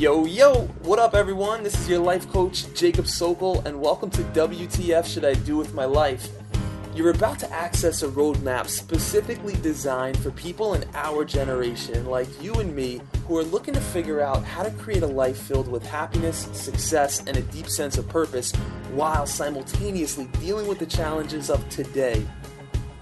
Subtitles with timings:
[0.00, 1.62] Yo, yo, what up, everyone?
[1.62, 5.74] This is your life coach, Jacob Sokol, and welcome to WTF Should I Do With
[5.74, 6.26] My Life?
[6.94, 12.54] You're about to access a roadmap specifically designed for people in our generation, like you
[12.54, 15.84] and me, who are looking to figure out how to create a life filled with
[15.84, 18.52] happiness, success, and a deep sense of purpose
[18.94, 22.26] while simultaneously dealing with the challenges of today.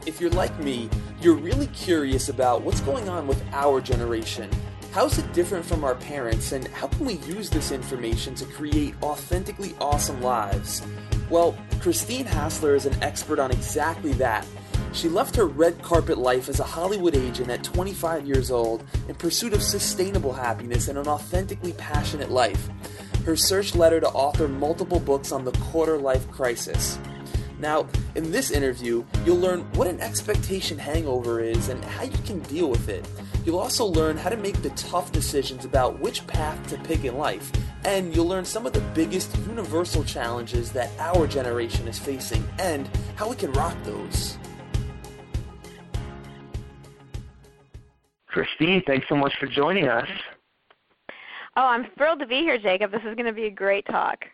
[0.04, 0.90] If you're like me,
[1.20, 4.50] you're really curious about what's going on with our generation.
[4.90, 8.94] How's it different from our parents, and how can we use this information to create
[9.02, 10.82] authentically awesome lives?
[11.28, 14.46] Well, Christine Hassler is an expert on exactly that.
[14.94, 19.14] She left her red carpet life as a Hollywood agent at 25 years old in
[19.14, 22.70] pursuit of sustainable happiness and an authentically passionate life.
[23.26, 26.98] Her search led her to author multiple books on the quarter life crisis.
[27.58, 32.40] Now, in this interview, you'll learn what an expectation hangover is and how you can
[32.40, 33.06] deal with it.
[33.48, 37.16] You'll also learn how to make the tough decisions about which path to pick in
[37.16, 37.50] life,
[37.86, 42.90] and you'll learn some of the biggest universal challenges that our generation is facing and
[43.16, 44.36] how we can rock those.
[48.26, 50.10] Christine, thanks so much for joining us.
[51.56, 52.90] Oh, I'm thrilled to be here, Jacob.
[52.90, 54.26] This is going to be a great talk.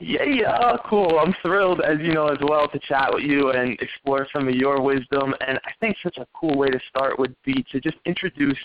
[0.00, 1.18] Yeah, yeah, oh, cool.
[1.18, 4.54] I'm thrilled, as you know, as well, to chat with you and explore some of
[4.54, 5.34] your wisdom.
[5.44, 8.58] And I think such a cool way to start would be to just introduce,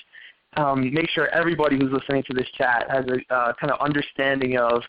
[0.57, 4.59] um, make sure everybody who's listening to this chat has a uh, kind of understanding
[4.59, 4.83] of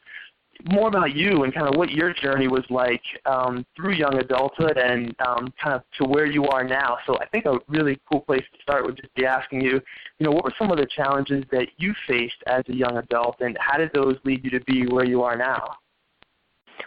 [0.71, 4.77] more about you and kind of what your journey was like um, through young adulthood
[4.77, 6.99] and um, kind of to where you are now.
[7.07, 9.81] So I think a really cool place to start would just be asking you,
[10.19, 13.37] you know, what were some of the challenges that you faced as a young adult,
[13.41, 15.77] and how did those lead you to be where you are now?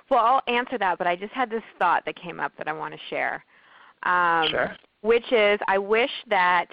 [0.10, 2.74] Well, I'll answer that, but I just had this thought that came up that I
[2.74, 3.44] want to share.
[4.04, 4.76] Um, sure.
[5.02, 6.68] Which is, I wish that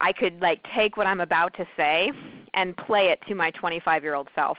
[0.00, 2.10] I could like take what I'm about to say
[2.54, 4.58] and play it to my 25-year-old self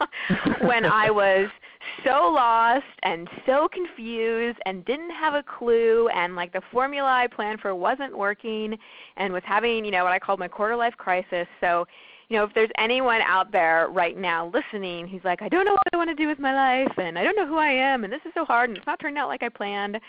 [0.60, 1.48] when I was
[2.04, 7.26] so lost and so confused and didn't have a clue and like the formula I
[7.26, 8.76] planned for wasn't working
[9.16, 11.46] and was having, you know, what I called my quarter life crisis.
[11.60, 11.86] So
[12.28, 15.72] you know, if there's anyone out there right now listening who's like, I don't know
[15.72, 18.04] what I want to do with my life, and I don't know who I am,
[18.04, 20.00] and this is so hard, and it's not turning out like I planned,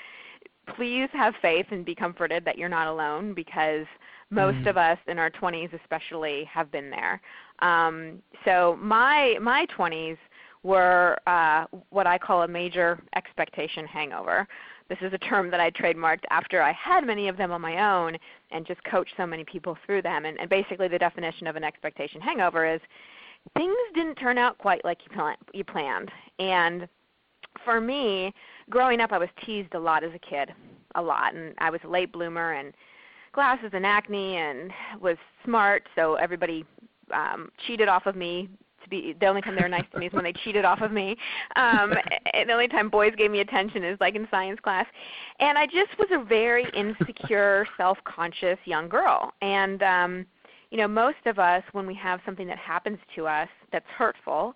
[0.75, 3.85] please have faith and be comforted that you're not alone because
[4.29, 4.67] most mm-hmm.
[4.67, 7.21] of us in our 20s especially have been there.
[7.59, 10.17] Um, so my my 20s
[10.63, 14.47] were uh, what I call a major expectation hangover.
[14.89, 17.93] This is a term that I trademarked after I had many of them on my
[17.93, 18.17] own
[18.51, 20.25] and just coached so many people through them.
[20.25, 22.79] And, and basically, the definition of an expectation hangover is
[23.55, 26.11] things didn't turn out quite like you, plan- you planned.
[26.39, 26.87] And
[27.65, 28.33] for me,
[28.69, 30.53] growing up, I was teased a lot as a kid,
[30.95, 31.35] a lot.
[31.35, 32.73] And I was a late bloomer and
[33.33, 34.71] glasses and acne and
[35.01, 36.65] was smart, so everybody
[37.13, 38.49] um, cheated off of me
[38.87, 40.81] to be the only time they were nice to me is when they cheated off
[40.81, 41.15] of me.
[41.55, 41.93] Um,
[42.33, 44.85] and the only time boys gave me attention is like in science class.
[45.39, 49.31] And I just was a very insecure, self-conscious young girl.
[49.41, 50.25] And um,
[50.71, 54.55] you know, most of us when we have something that happens to us that's hurtful,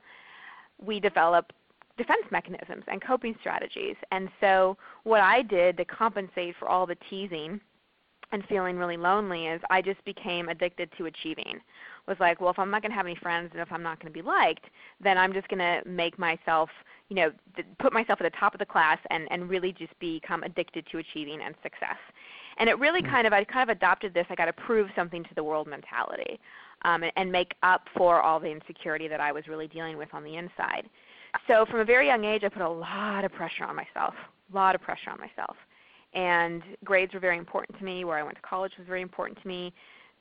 [0.84, 1.52] we develop
[1.98, 3.96] defense mechanisms and coping strategies.
[4.12, 7.62] And so what I did to compensate for all the teasing
[8.32, 11.60] and feeling really lonely is I just became addicted to achieving
[12.08, 14.00] was like, well, if I'm not going to have any friends and if I'm not
[14.00, 14.66] going to be liked,
[15.02, 16.70] then I'm just going to make myself,
[17.10, 19.98] you know, th- put myself at the top of the class and, and really just
[20.00, 21.98] become addicted to achieving and success.
[22.58, 25.24] And it really kind of, I kind of adopted this, I got to prove something
[25.24, 26.40] to the world mentality
[26.84, 30.10] um, and, and make up for all the insecurity that I was really dealing with
[30.14, 30.90] on the inside.
[31.48, 34.14] So from a very young age, I put a lot of pressure on myself,
[34.52, 35.56] a lot of pressure on myself.
[36.14, 38.04] And grades were very important to me.
[38.04, 39.74] Where I went to college was very important to me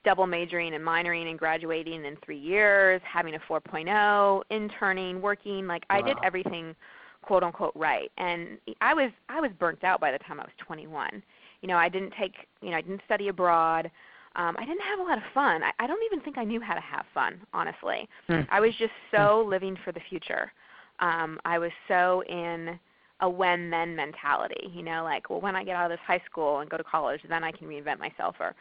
[0.05, 5.67] double majoring and minoring and graduating in three years, having a 4.0, interning, working.
[5.67, 5.99] Like wow.
[5.99, 6.75] I did everything
[7.23, 8.11] quote unquote right.
[8.19, 11.23] And I was I was burnt out by the time I was 21.
[11.63, 13.91] You know, I didn't take you know I didn't study abroad.
[14.37, 15.65] Um, I didn't have a lot of fun.
[15.65, 18.09] I, I don't even think I knew how to have fun, honestly.
[18.29, 18.43] Hmm.
[18.49, 19.51] I was just so hmm.
[19.51, 20.53] living for the future.
[21.01, 22.79] Um, I was so in
[23.21, 26.23] a when then mentality, you know, like, well, when I get out of this high
[26.25, 28.55] school and go to college, then I can reinvent myself, or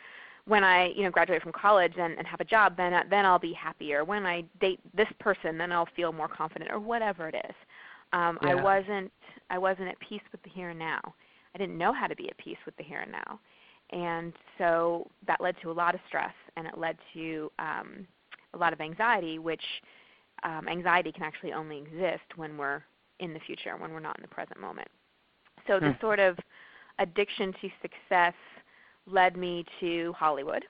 [0.45, 3.39] when I you know graduate from college and, and have a job, then then I'll
[3.39, 4.03] be happier.
[4.03, 7.55] When I date this person, then I'll feel more confident, or whatever it is.
[8.13, 8.49] Um, yeah.
[8.49, 9.11] I wasn't
[9.49, 11.01] I wasn't at peace with the here and now.
[11.55, 13.39] I didn't know how to be at peace with the here and now,
[13.91, 18.07] and so that led to a lot of stress, and it led to um,
[18.53, 19.63] a lot of anxiety, which
[20.43, 22.81] um, anxiety can actually only exist when we're
[23.19, 24.87] in the future, when we're not in the present moment.
[25.67, 25.85] So hmm.
[25.85, 26.37] the sort of
[26.99, 28.33] addiction to success
[29.05, 30.63] led me to Hollywood.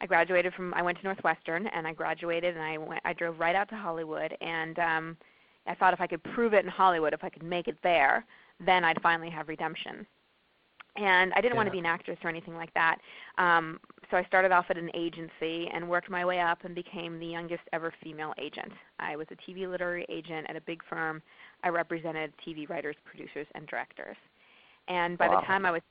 [0.00, 3.38] I graduated from I went to Northwestern and I graduated and I went I drove
[3.38, 5.16] right out to Hollywood and um
[5.66, 8.26] I thought if I could prove it in Hollywood, if I could make it there,
[8.64, 10.06] then I'd finally have redemption.
[10.96, 11.56] And I didn't yeah.
[11.56, 12.98] want to be an actress or anything like that.
[13.38, 17.18] Um, so I started off at an agency and worked my way up and became
[17.18, 18.72] the youngest ever female agent.
[18.98, 21.22] I was a TV literary agent at a big firm.
[21.62, 24.16] I represented TV writers, producers, and directors.
[24.88, 25.40] And by wow.
[25.40, 25.82] the time I was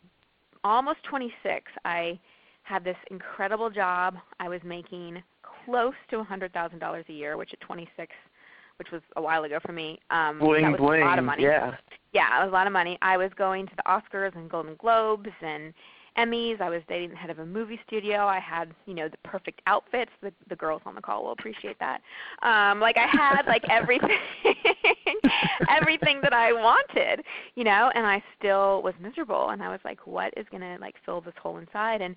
[0.64, 2.20] almost 26, I
[2.64, 4.16] had this incredible job.
[4.40, 5.22] I was making
[5.66, 8.14] close to $100,000 a year, which at 26
[8.78, 10.00] which was a while ago for me.
[10.10, 11.04] Um, bling, that was bling.
[11.04, 11.44] a lot of money.
[11.44, 11.76] Yeah.
[12.12, 12.98] Yeah, it was a lot of money.
[13.02, 15.74] I was going to the Oscars and Golden Globes and
[16.18, 16.62] Emmys.
[16.62, 18.26] I was dating the head of a movie studio.
[18.26, 20.12] I had, you know, the perfect outfits.
[20.22, 22.02] The the girls on the call will appreciate that.
[22.42, 24.10] Um, like I had like everything
[25.70, 27.24] everything that I wanted,
[27.56, 30.96] you know, and I still was miserable and I was like, what is gonna like
[31.06, 32.02] fill this hole inside?
[32.02, 32.16] And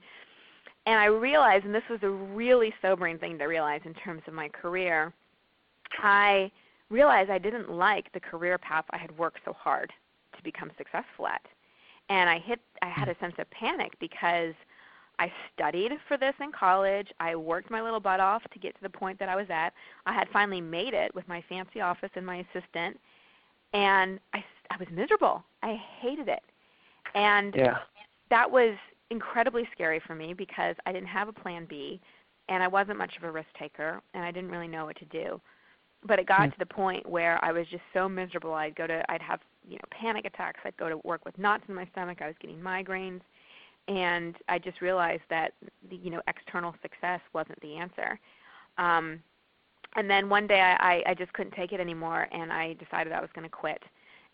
[0.86, 4.34] and I realized and this was a really sobering thing to realize in terms of
[4.34, 5.12] my career
[6.02, 6.50] I
[6.90, 9.92] realized I didn't like the career path I had worked so hard
[10.36, 11.40] to become successful at.
[12.08, 14.54] And I hit I had a sense of panic because
[15.18, 17.08] I studied for this in college.
[17.20, 19.72] I worked my little butt off to get to the point that I was at.
[20.04, 23.00] I had finally made it with my fancy office and my assistant,
[23.72, 25.42] and I, I was miserable.
[25.62, 26.42] I hated it.
[27.14, 27.78] And yeah.
[28.28, 28.76] that was
[29.10, 31.98] incredibly scary for me because I didn't have a plan B,
[32.48, 35.04] and I wasn't much of a risk taker, and I didn't really know what to
[35.06, 35.40] do
[36.06, 36.52] but it got mm.
[36.52, 38.54] to the point where I was just so miserable.
[38.54, 40.60] I'd go to, I'd have you know panic attacks.
[40.64, 42.18] I'd go to work with knots in my stomach.
[42.20, 43.20] I was getting migraines,
[43.88, 45.52] and I just realized that
[45.90, 48.18] the, you know external success wasn't the answer.
[48.78, 49.20] Um,
[49.96, 53.20] and then one day I, I, just couldn't take it anymore, and I decided I
[53.20, 53.82] was going to quit.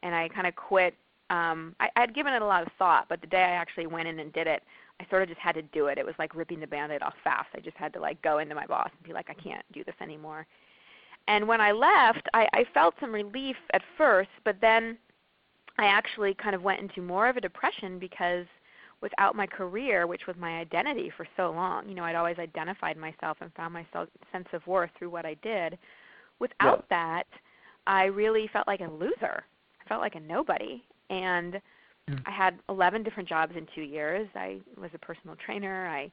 [0.02, 0.94] And I kind of quit.
[1.31, 4.08] Um, I, I'd given it a lot of thought, but the day I actually went
[4.08, 4.64] in and did it,
[4.99, 5.99] I sort of just had to do it.
[5.99, 7.49] It was like ripping the band-aid off fast.
[7.55, 9.84] I just had to like go into my boss and be like, I can't do
[9.84, 10.46] this anymore
[11.29, 14.99] and when I left, I, I felt some relief at first, but then
[15.82, 18.46] I actually kind of went into more of a depression because
[19.00, 22.96] without my career, which was my identity for so long, you know, I'd always identified
[22.96, 23.84] myself and found my
[24.31, 25.76] sense of worth through what I did.
[26.38, 26.96] Without yeah.
[26.96, 27.25] that,
[27.87, 29.44] I really felt like a loser.
[29.84, 30.84] I felt like a nobody.
[31.11, 31.61] And
[32.08, 32.23] mm.
[32.26, 34.29] I had 11 different jobs in 2 years.
[34.37, 35.88] I was a personal trainer.
[35.88, 36.11] I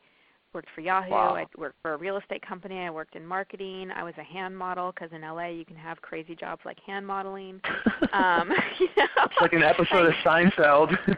[0.54, 1.12] worked for Yahoo.
[1.12, 1.36] Wow.
[1.36, 2.80] I worked for a real estate company.
[2.80, 3.92] I worked in marketing.
[3.92, 7.06] I was a hand model because in LA you can have crazy jobs like hand
[7.06, 7.62] modeling.
[8.14, 10.98] um, you know, it's like an episode of Seinfeld.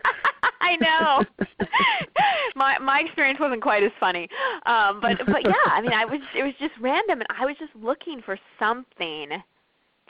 [0.62, 1.24] I know.
[2.56, 4.28] my my experience wasn't quite as funny,
[4.66, 7.56] um, but but yeah, I mean, I was it was just random, and I was
[7.58, 9.30] just looking for something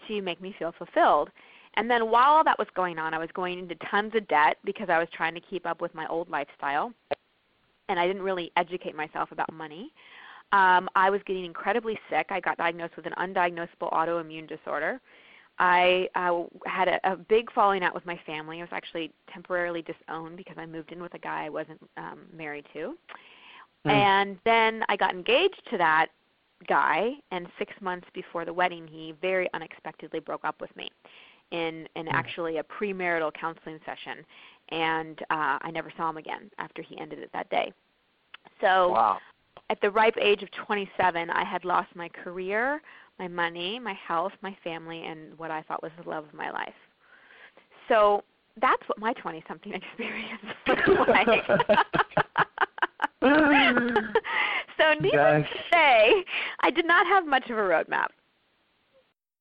[0.07, 1.29] to make me feel fulfilled.
[1.75, 4.57] And then while all that was going on, I was going into tons of debt
[4.65, 6.94] because I was trying to keep up with my old lifestyle
[7.91, 9.91] and I didn't really educate myself about money.
[10.53, 12.27] Um, I was getting incredibly sick.
[12.29, 14.99] I got diagnosed with an undiagnosable autoimmune disorder.
[15.59, 18.57] I uh, had a, a big falling out with my family.
[18.59, 22.21] I was actually temporarily disowned because I moved in with a guy I wasn't um,
[22.35, 22.97] married to.
[23.85, 23.91] Mm.
[23.91, 26.07] And then I got engaged to that
[26.67, 30.89] guy, and six months before the wedding, he very unexpectedly broke up with me
[31.51, 32.13] in, in mm.
[32.13, 34.25] actually a premarital counseling session
[34.71, 37.71] and uh, I never saw him again after he ended it that day.
[38.59, 39.18] So wow.
[39.69, 42.81] at the ripe age of 27, I had lost my career,
[43.19, 46.51] my money, my health, my family, and what I thought was the love of my
[46.51, 46.74] life.
[47.88, 48.24] So
[48.60, 51.27] that's what my 20-something experience was like.
[53.22, 56.25] so needless to say,
[56.62, 58.07] I did not have much of a roadmap.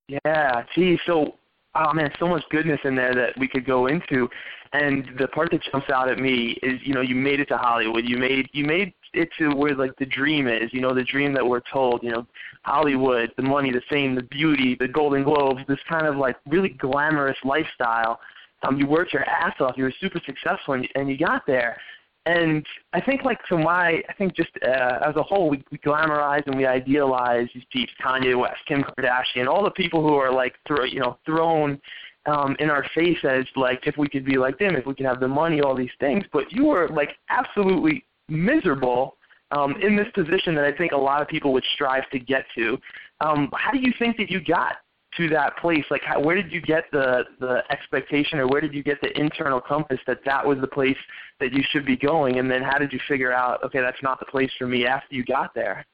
[0.08, 1.34] Yeah, gee, so
[1.74, 4.28] oh man, so much goodness in there that we could go into.
[4.72, 7.56] And the part that jumps out at me is, you know, you made it to
[7.56, 8.08] Hollywood.
[8.08, 11.32] You made you made it to where like the dream is, you know, the dream
[11.34, 12.26] that we're told, you know,
[12.62, 16.68] Hollywood, the money, the fame, the beauty, the Golden Globes, this kind of like really
[16.68, 18.20] glamorous lifestyle.
[18.62, 19.74] Um, you worked your ass off.
[19.76, 21.80] You were super successful, and, and you got there.
[22.26, 25.78] And I think, like, to my, I think just uh, as a whole, we, we
[25.78, 30.32] glamorize and we idealize these people, Kanye West, Kim Kardashian, all the people who are
[30.32, 31.80] like, throw, you know, thrown
[32.26, 35.06] um, in our face as like, if we could be like them, if we could
[35.06, 36.24] have the money, all these things.
[36.32, 39.16] But you were like absolutely miserable
[39.50, 42.44] um, in this position that I think a lot of people would strive to get
[42.56, 42.78] to.
[43.20, 44.74] Um, how do you think that you got
[45.16, 45.84] to that place?
[45.90, 49.18] Like, how, where did you get the the expectation, or where did you get the
[49.18, 50.96] internal compass that that was the place
[51.40, 52.38] that you should be going?
[52.38, 55.14] And then, how did you figure out, okay, that's not the place for me after
[55.14, 55.84] you got there?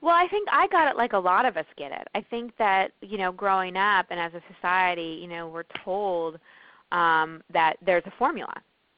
[0.00, 2.06] Well, I think I got it like a lot of us get it.
[2.14, 6.38] I think that you know, growing up and as a society, you know, we're told
[6.92, 8.52] um, that there's a formula.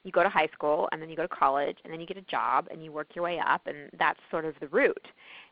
[0.04, 2.16] you go to high school and then you go to college and then you get
[2.16, 5.06] a job and you work your way up and that's sort of the route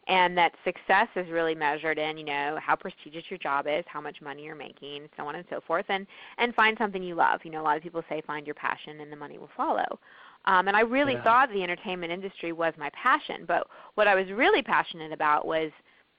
[0.07, 4.01] and that success is really measured in you know how prestigious your job is how
[4.01, 6.07] much money you're making so on and so forth and
[6.39, 9.01] and find something you love you know a lot of people say find your passion
[9.01, 9.99] and the money will follow
[10.47, 11.25] um, and i really Yeah.
[11.25, 15.71] thought the entertainment industry was my passion but what i was really passionate about was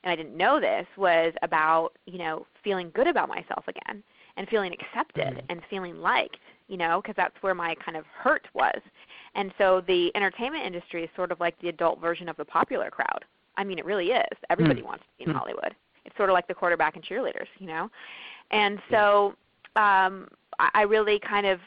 [0.03, 4.03] and i didn't know this was about you know feeling good about myself again
[4.37, 5.41] and feeling accepted Mhm.
[5.49, 6.37] and feeling liked
[6.67, 8.79] you know because that's where my kind of hurt was
[9.35, 12.89] and so the entertainment industry is sort of like the adult version of the popular
[12.89, 13.23] crowd
[13.57, 14.37] I mean, it really is.
[14.49, 15.37] Everybody wants to be in Hmm.
[15.37, 15.75] Hollywood.
[16.05, 17.89] It's sort of like the quarterback and cheerleaders, you know.
[18.51, 19.35] And so
[19.75, 20.27] um,
[20.59, 21.59] I I really kind of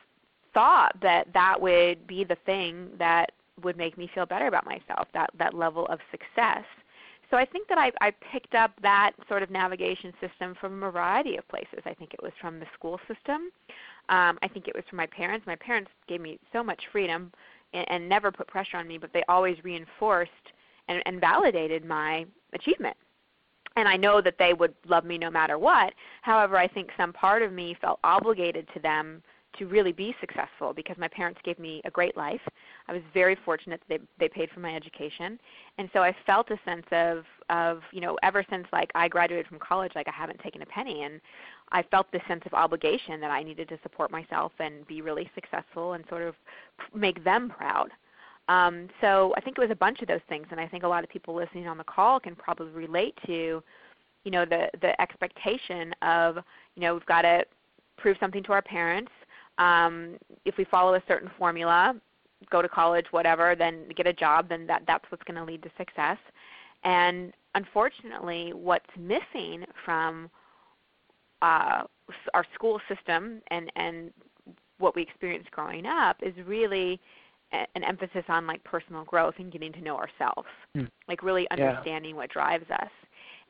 [0.54, 5.09] thought that that would be the thing that would make me feel better about myself.
[5.12, 6.64] That that level of success.
[7.30, 10.90] So I think that I, I picked up that sort of navigation system from a
[10.90, 11.80] variety of places.
[11.85, 13.50] I think it was from the school system.
[14.09, 15.47] Um, I think it was from my parents.
[15.47, 17.30] My parents gave me so much freedom
[17.75, 20.33] and, and never put pressure on me, but they always reinforced
[20.88, 22.97] and, and validated my achievement.
[23.76, 25.92] And I know that they would love me no matter what.
[26.23, 29.23] However, I think some part of me felt obligated to them
[29.59, 32.40] to really be successful because my parents gave me a great life.
[32.87, 35.38] I was very fortunate that they they paid for my education.
[35.78, 39.47] And so I felt a sense of of, you know, ever since like I graduated
[39.47, 41.21] from college like I haven't taken a penny and
[41.71, 45.30] I felt this sense of obligation that I needed to support myself and be really
[45.35, 46.35] successful and sort of
[46.95, 47.90] make them proud.
[48.49, 50.88] Um, so I think it was a bunch of those things, and I think a
[50.88, 53.62] lot of people listening on the call can probably relate to,
[54.25, 56.38] you know, the the expectation of,
[56.75, 57.45] you know, we've got to
[57.99, 59.12] prove something to our parents.
[59.59, 61.95] Um, if we follow a certain formula,
[62.50, 65.62] go to college, whatever, then get a job, then that that's what's going to lead
[65.64, 66.19] to success.
[66.85, 70.31] And unfortunately, what's missing from
[71.43, 71.83] uh,
[72.35, 74.12] our school system and and
[74.78, 77.00] what we experienced growing up is really
[77.52, 80.85] an emphasis on like personal growth and getting to know ourselves, Hmm.
[81.09, 81.69] like really Yeah.
[81.69, 82.90] understanding what drives us.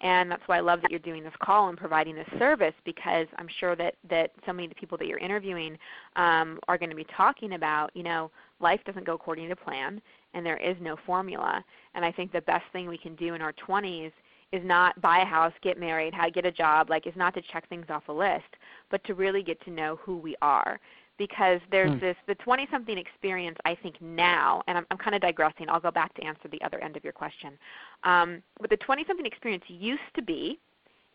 [0.00, 3.26] And that's why I love that you're doing this call and providing this service because
[3.36, 5.76] I'm sure that that so many of the people that you're interviewing
[6.14, 10.00] um, are going to be talking about, you know, life doesn't go according to plan,
[10.34, 11.64] and there is no formula.
[11.94, 14.12] And I think the best thing we can do in our 20s
[14.52, 17.42] is not buy a house, get married, how get a job, like is not to
[17.52, 18.56] check things off a list,
[18.90, 20.78] but to really get to know who we are.
[21.18, 21.98] Because there's Hmm.
[22.00, 25.68] this the 20 something experience I think now, and I'm, I'm kind of digressing.
[25.68, 27.58] I'll go back to answer the other end of your question.
[28.04, 30.58] Um, but the 20 something experience used to be,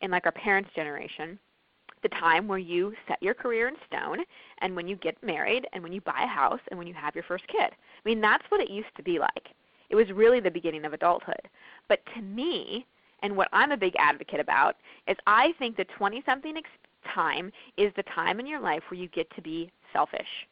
[0.02, 1.40] in like our parents' generation,
[2.04, 4.20] the time where you set your career in stone
[4.60, 7.16] and when you get married and when you buy a house and when you have
[7.16, 7.72] your first kid.
[7.72, 9.50] I mean, that's what it used to be like.
[9.90, 11.48] It was really the beginning of adulthood.
[11.88, 12.86] But to me,
[13.22, 14.76] and what I'm a big advocate about,
[15.08, 16.70] is I think the 20 something ex-
[17.14, 20.48] time is the time in your life where you get to be selfish.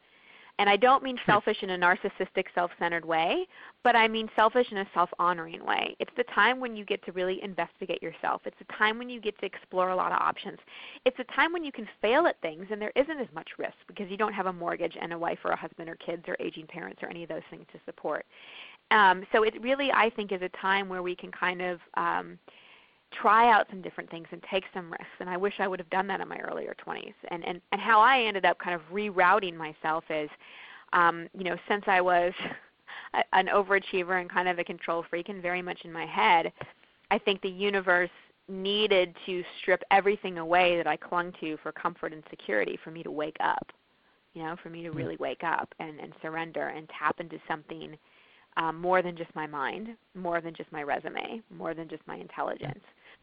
[0.58, 3.46] And I don't mean selfish in a narcissistic, self centered way,
[3.82, 5.96] but I mean selfish in a self honoring way.
[5.98, 8.42] It's the time when you get to really investigate yourself.
[8.44, 10.58] It's the time when you get to explore a lot of options.
[11.06, 13.74] It's a time when you can fail at things and there isn't as much risk
[13.88, 16.36] because you don't have a mortgage and a wife or a husband or kids or
[16.38, 18.26] aging parents or any of those things to support.
[18.90, 22.38] Um, so it really, I think, is a time where we can kind of um,
[23.20, 25.14] try out some different things and take some risks.
[25.20, 27.14] And I wish I would have done that in my earlier 20s.
[27.28, 30.30] And and and how I ended up kind of rerouting myself is,
[30.92, 32.32] um, you know, since I was
[33.14, 36.52] a- an overachiever and kind of a control freak and very much in my head,
[37.10, 38.10] I think the universe
[38.48, 43.02] needed to strip everything away that I clung to for comfort and security for me
[43.02, 43.72] to wake up.
[44.34, 47.98] You know, for me to really wake up and, and surrender and tap into something
[48.56, 52.16] um, more than just my mind, more than just my resume, more than just my
[52.16, 52.82] intelligence,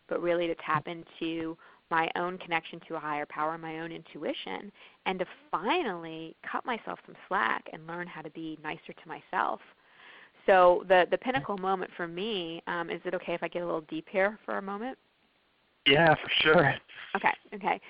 [0.09, 1.57] but really to tap into
[1.91, 4.71] my own connection to a higher power, my own intuition,
[5.05, 9.59] and to finally cut myself some slack and learn how to be nicer to myself.
[10.45, 13.65] So the the pinnacle moment for me um, is it okay if I get a
[13.65, 14.97] little deep here for a moment?
[15.85, 16.75] Yeah, for sure.
[17.15, 17.81] Okay, okay.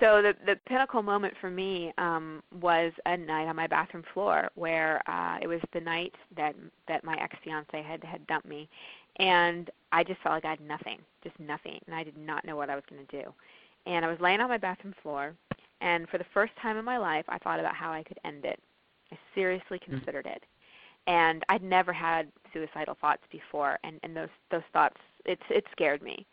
[0.00, 4.50] So the the pinnacle moment for me um, was a night on my bathroom floor
[4.54, 6.54] where uh, it was the night that
[6.88, 8.68] that my ex fiance had had dumped me,
[9.16, 12.56] and I just felt like I had nothing, just nothing, and I did not know
[12.56, 13.32] what I was going to do.
[13.86, 15.34] And I was laying on my bathroom floor,
[15.80, 18.44] and for the first time in my life, I thought about how I could end
[18.44, 18.60] it.
[19.12, 20.42] I seriously considered it,
[21.06, 26.02] and I'd never had suicidal thoughts before, and and those those thoughts it it scared
[26.02, 26.26] me,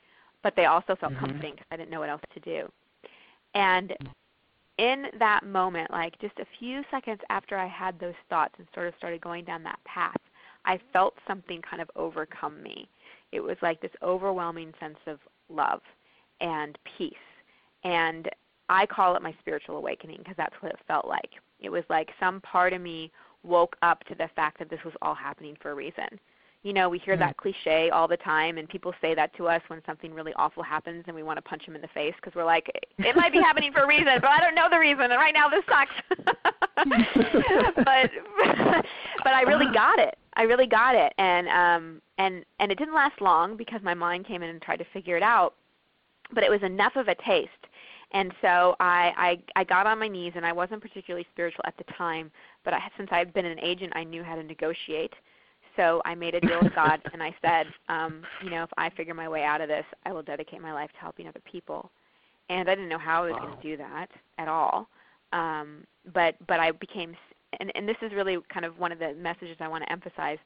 [0.43, 1.19] but they also felt Mhm.
[1.19, 2.71] comforting because I didn't know what else to do.
[3.53, 3.95] And
[4.77, 8.87] in that moment, like just a few seconds after I had those thoughts and sort
[8.87, 10.15] of started going down that path,
[10.65, 12.87] I felt something kind of overcome me.
[13.31, 15.81] It was like this overwhelming sense of love
[16.39, 17.13] and peace.
[17.83, 18.29] And
[18.69, 21.31] I call it my spiritual awakening because that's what it felt like.
[21.59, 23.11] It was like some part of me
[23.43, 26.19] woke up to the fact that this was all happening for a reason.
[26.63, 29.61] You know, we hear that cliche all the time, and people say that to us
[29.67, 32.35] when something really awful happens, and we want to punch them in the face because
[32.35, 35.01] we're like, "It might be happening for a reason, but I don't know the reason,
[35.01, 35.91] and right now this sucks."
[37.75, 38.11] but
[39.23, 40.15] but I really got it.
[40.35, 44.27] I really got it, and um, and and it didn't last long because my mind
[44.27, 45.55] came in and tried to figure it out.
[46.31, 47.49] But it was enough of a taste,
[48.11, 51.75] and so I I, I got on my knees, and I wasn't particularly spiritual at
[51.77, 52.29] the time,
[52.63, 55.13] but I, since I've been an agent, I knew how to negotiate
[55.75, 58.89] so I made a deal with God and I said, um, you know, if I
[58.89, 61.91] figure my way out of this, I will dedicate my life to helping other people.
[62.49, 63.45] And I didn't know how I was wow.
[63.45, 64.87] going to do that at all.
[65.33, 67.15] Um, but but I became,
[67.59, 70.37] and, and this is really kind of one of the messages I want to emphasize.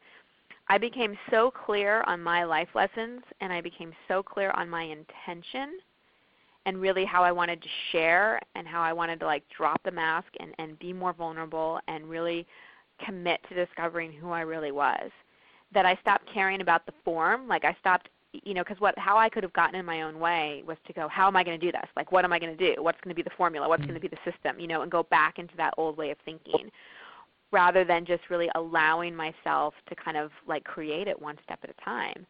[0.67, 4.83] I became so clear on my life lessons, and I became so clear on my
[4.83, 5.79] intention,
[6.65, 9.91] and really how I wanted to share, and how I wanted to like drop the
[9.91, 12.45] mask and and be more vulnerable, and really
[13.03, 15.09] commit to discovering who I really was.
[15.73, 17.47] That I stopped caring about the form.
[17.47, 20.19] Like I stopped, you know, because what how I could have gotten in my own
[20.19, 21.89] way was to go, how am I going to do this?
[21.95, 22.81] Like what am I going to do?
[22.81, 23.67] What's going to be the formula?
[23.67, 24.59] What's going to be the system?
[24.59, 26.69] You know, and go back into that old way of thinking,
[27.51, 31.69] rather than just really allowing myself to kind of like create it one step at
[31.69, 32.25] a time.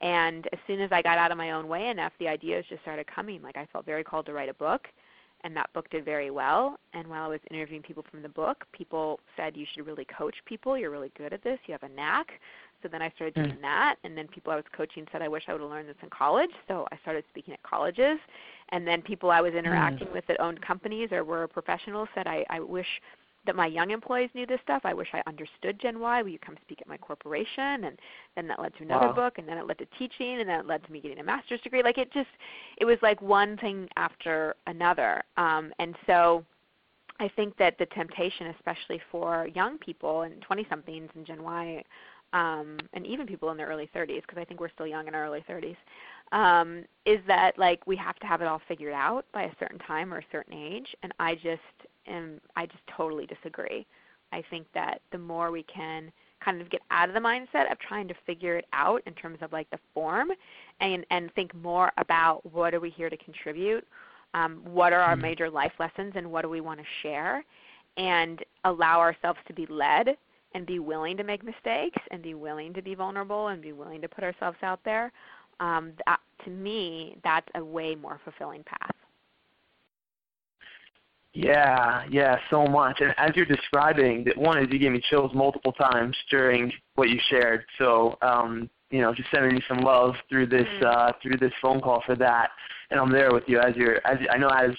[0.00, 2.82] And as soon as I got out of my own way enough, the ideas just
[2.82, 3.40] started coming.
[3.42, 4.88] Like I felt very called to write a book
[5.46, 6.76] and that book did very well.
[6.92, 10.34] And while I was interviewing people from the book, people said you should really coach
[10.44, 10.76] people.
[10.76, 11.60] You're really good at this.
[11.66, 12.32] You have a knack.
[12.82, 13.50] So then I started hmm.
[13.50, 15.88] doing that, and then people I was coaching said I wish I would have learned
[15.88, 16.50] this in college.
[16.66, 18.18] So I started speaking at colleges,
[18.70, 20.12] and then people I was interacting mm.
[20.12, 22.86] with that owned companies or were professionals said I, I wish
[23.46, 24.82] that my young employees knew this stuff.
[24.84, 26.22] I wish I understood Gen Y.
[26.22, 27.84] Will you come speak at my corporation?
[27.84, 27.98] And
[28.34, 29.12] then that led to another wow.
[29.12, 31.24] book, and then it led to teaching, and then it led to me getting a
[31.24, 31.82] master's degree.
[31.82, 32.28] Like it just,
[32.78, 35.22] it was like one thing after another.
[35.36, 36.44] Um, and so,
[37.18, 41.82] I think that the temptation, especially for young people and 20-somethings and Gen Y,
[42.32, 45.14] um, and even people in their early 30s, because I think we're still young in
[45.14, 45.76] our early 30s,
[46.32, 49.78] um, is that like we have to have it all figured out by a certain
[49.78, 50.94] time or a certain age.
[51.02, 51.62] And I just
[52.06, 53.86] am I just totally disagree.
[54.32, 56.12] I think that the more we can
[56.44, 59.38] kind of get out of the mindset of trying to figure it out in terms
[59.40, 60.28] of like the form
[60.80, 63.86] and and think more about what are we here to contribute
[64.34, 65.22] um, what are our mm-hmm.
[65.22, 67.44] major life lessons and what do we want to share
[67.96, 70.08] and allow ourselves to be led
[70.54, 74.00] and be willing to make mistakes and be willing to be vulnerable and be willing
[74.02, 75.10] to put ourselves out there
[75.60, 78.95] um, that, to me that's a way more fulfilling path
[81.36, 83.02] yeah, yeah, so much.
[83.02, 87.10] And as you're describing, that one is you gave me chills multiple times during what
[87.10, 87.66] you shared.
[87.76, 90.86] So, um, you know, just sending you some love through this mm-hmm.
[90.86, 92.48] uh, through this phone call for that.
[92.90, 94.70] And I'm there with you as you're as I know as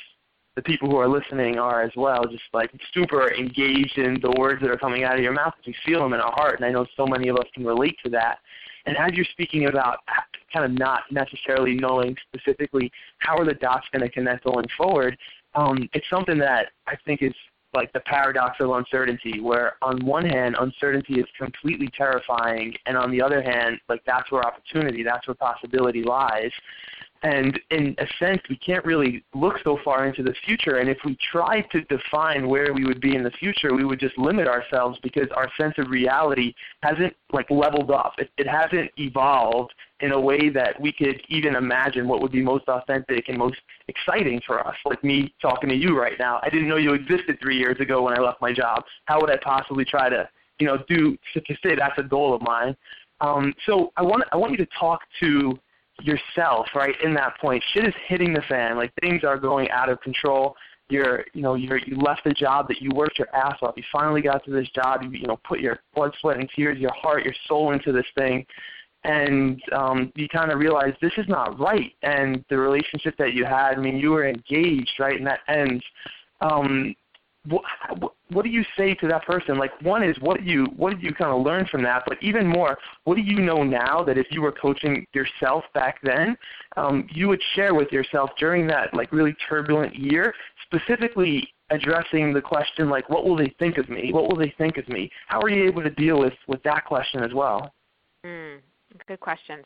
[0.56, 4.60] the people who are listening are as well, just like super engaged in the words
[4.62, 5.54] that are coming out of your mouth.
[5.68, 7.98] We feel them in our heart, and I know so many of us can relate
[8.04, 8.40] to that.
[8.88, 10.00] And as you're speaking about
[10.52, 12.90] kind of not necessarily knowing specifically
[13.20, 15.18] how are the dots going to connect going forward,
[15.58, 17.34] um, it's something that I think is
[17.74, 23.12] like the paradox of uncertainty, where on one hand, uncertainty is completely terrifying, and on
[23.12, 26.52] the other hand, like that's where opportunity, that's where possibility lies.
[27.24, 30.78] And in a sense, we can't really look so far into the future.
[30.78, 34.00] And if we tried to define where we would be in the future, we would
[34.00, 36.54] just limit ourselves because our sense of reality
[36.84, 38.14] hasn't like leveled up.
[38.20, 42.44] It, it hasn't evolved in a way that we could even imagine what would be
[42.44, 44.76] most authentic and most exciting for us.
[44.86, 46.40] Like me talking to you right now.
[46.44, 48.84] I didn't know you existed three years ago when I left my job.
[49.06, 52.36] How would I possibly try to, you know, do to, to say that's a goal
[52.36, 52.76] of mine?
[53.22, 55.58] Um, so I want I want you to talk to
[56.02, 57.64] yourself, right, in that point.
[57.74, 58.78] Shit is hitting the fan.
[58.78, 60.56] Like things are going out of control.
[60.90, 63.74] You're, you know, you're, you left the job that you worked your ass off.
[63.76, 65.04] You finally got to this job.
[65.04, 68.06] You, you know, put your blood, sweat, and tears, your heart, your soul into this
[68.18, 68.46] thing,
[69.04, 71.94] and um, you kind of realize this is not right.
[72.04, 75.84] And the relationship that you had, I mean, you were engaged, right, and that ends.
[76.42, 76.96] Um,
[77.50, 79.58] what, do you say to that person?
[79.58, 82.04] Like, one is what you what did you kind of learn from that?
[82.08, 86.00] But even more, what do you know now that if you were coaching yourself back
[86.04, 86.38] then,
[86.76, 90.34] um, you would share with yourself during that like really turbulent year,
[90.66, 94.12] specifically addressing the question like, what will they think of me?
[94.12, 95.10] What will they think of me?
[95.28, 97.74] How are you able to deal with with that question as well?
[98.26, 98.60] Mm,
[99.08, 99.66] good questions.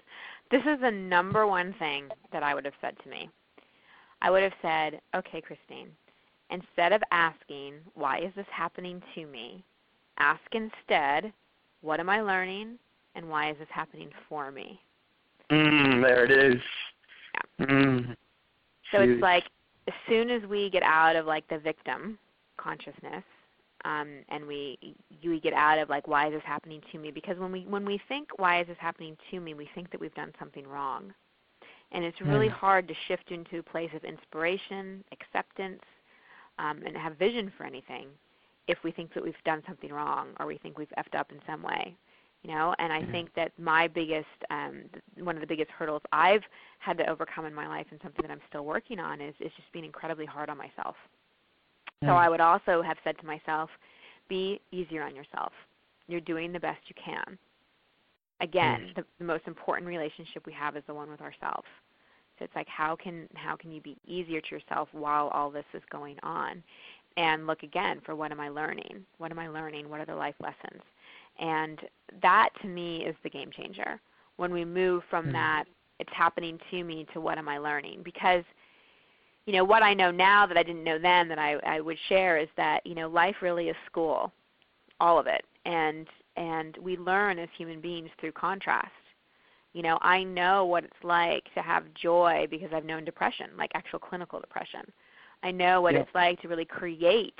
[0.51, 3.29] This is the number one thing that I would have said to me.
[4.21, 5.89] I would have said, okay, Christine
[6.51, 9.63] Instead of asking, why is this happening to me?
[10.19, 11.31] Ask instead,
[11.81, 12.77] what am I learning
[13.15, 14.79] and why is this happening for me?
[15.49, 16.61] Mm, there it is.
[17.59, 17.65] Yeah.
[17.65, 18.15] Mm.
[18.91, 19.45] So it's like
[19.87, 22.17] as soon as we get out of like the victim
[22.57, 23.23] consciousness
[23.85, 24.77] um, and we
[25.23, 27.11] we get out of like why is this happening to me?
[27.11, 29.99] Because when we when we think why is this happening to me, we think that
[29.99, 31.13] we've done something wrong,
[31.91, 32.51] and it's really Mm.
[32.53, 35.81] hard to shift into a place of inspiration, acceptance,
[36.61, 38.07] um, and have vision for anything
[38.67, 41.39] if we think that we've done something wrong or we think we've effed up in
[41.47, 41.95] some way
[42.43, 42.73] you know?
[42.79, 43.11] And i Mhm.
[43.11, 44.83] think that my biggest um
[45.19, 46.43] one of the biggest hurdles i've
[46.79, 49.51] had to overcome in my life and something that i'm still working on is is
[49.55, 50.95] just being incredibly hard on myself.
[52.05, 52.17] So Mm.
[52.17, 53.69] i would also have said to myself
[54.29, 55.51] be easier on yourself.
[56.07, 57.37] You're doing the best you can.
[58.39, 61.67] Again the, the most important relationship we have is the one with ourselves
[62.41, 65.83] it's like how can how can you be easier to yourself while all this is
[65.91, 66.63] going on?
[67.17, 69.05] And look again for what am i learning?
[69.17, 69.89] What am i learning?
[69.89, 70.81] What are the life lessons?
[71.39, 71.79] And
[72.21, 73.99] that to me is the game changer.
[74.37, 75.33] When we move from Mhm.
[75.33, 75.65] that
[75.99, 78.01] it's happening to me to what am I learning?
[78.03, 78.43] Because
[79.45, 81.97] you know what I know now that I didn't know then that I, I would
[82.09, 84.31] share is that you know life really is school
[84.99, 85.43] all of it.
[85.65, 88.91] And and we learn as human beings through contrast
[89.73, 93.71] you know I know what it's like to have joy because I've known depression like
[93.73, 94.81] actual clinical depression
[95.43, 96.01] I know what Yeah.
[96.01, 97.39] it's like to really create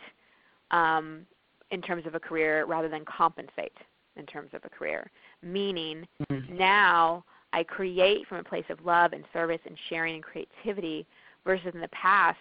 [0.72, 1.26] um,
[1.72, 3.78] in terms of a career rather than compensate
[4.16, 5.10] in terms of a career.
[5.42, 6.50] Meaning Mhm.
[6.50, 11.06] now I create from a place of love and service and sharing and creativity
[11.44, 12.40] versus in the past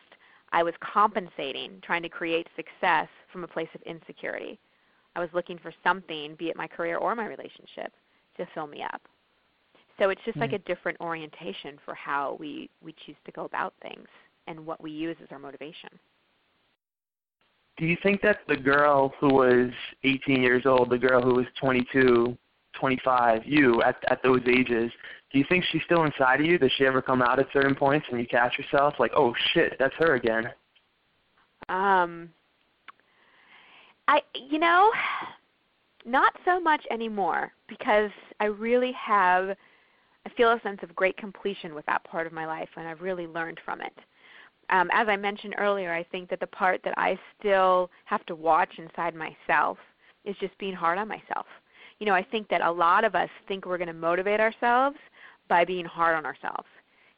[0.53, 4.59] I was compensating, trying to create success from a place of insecurity.
[5.15, 7.93] I was looking for something, be it my career or my relationship,
[8.37, 9.03] to fill me up.
[10.01, 10.55] So it's just like Mhm.
[10.55, 14.09] a different orientation for how we, we choose to go about things
[14.47, 15.91] and what we use as our motivation.
[17.77, 19.71] Do you think that the girl who was
[20.03, 22.37] 18 years old, the girl who was 22,
[22.73, 24.91] 25, you at at those ages,
[25.33, 26.59] do you think she's still inside of you?
[26.59, 29.77] Does she ever come out at certain points and you catch yourself like, oh shit,
[29.79, 30.51] that's her again?
[31.69, 32.31] Um,
[34.09, 34.91] I you know,
[36.07, 38.11] not so much anymore because
[38.41, 39.57] I really have
[40.27, 43.01] I feel a sense of great completion with that part of my life and I've
[43.01, 43.93] really learned from it.
[44.71, 48.35] Um, as I mentioned earlier, I think that the part that I still have to
[48.35, 49.79] watch inside myself
[50.25, 51.47] is just being hard on myself.
[51.99, 54.97] You know, I think that a lot of us think we're going to motivate ourselves
[55.49, 56.69] by being hard on ourselves.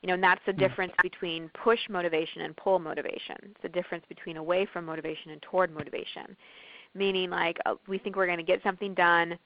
[0.01, 0.59] You know, and that's the Mm.
[0.59, 3.37] difference between push motivation and pull motivation.
[3.43, 6.37] It's the difference between away from motivation and toward motivation.
[6.95, 9.39] Meaning, like, uh, we think we're going to get something done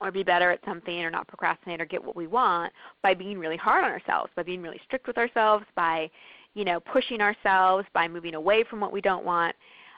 [0.00, 3.38] or be better at something or not procrastinate or get what we want by being
[3.38, 6.10] really hard on ourselves, by being really strict with ourselves, by,
[6.54, 9.54] you know, pushing ourselves, by moving away from what we don't want.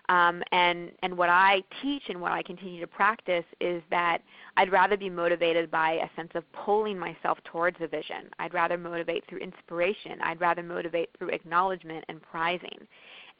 [0.09, 4.19] Um, and and what I teach and what I continue to practice is that
[4.57, 8.31] I'd rather be motivated by a sense of pulling myself towards a vision.
[8.39, 10.21] I'd rather motivate through inspiration.
[10.23, 12.79] I'd rather motivate through acknowledgement and prizing.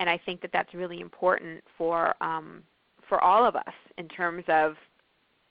[0.01, 2.65] And I think that that's really important for um,
[3.09, 4.75] for all of us in terms of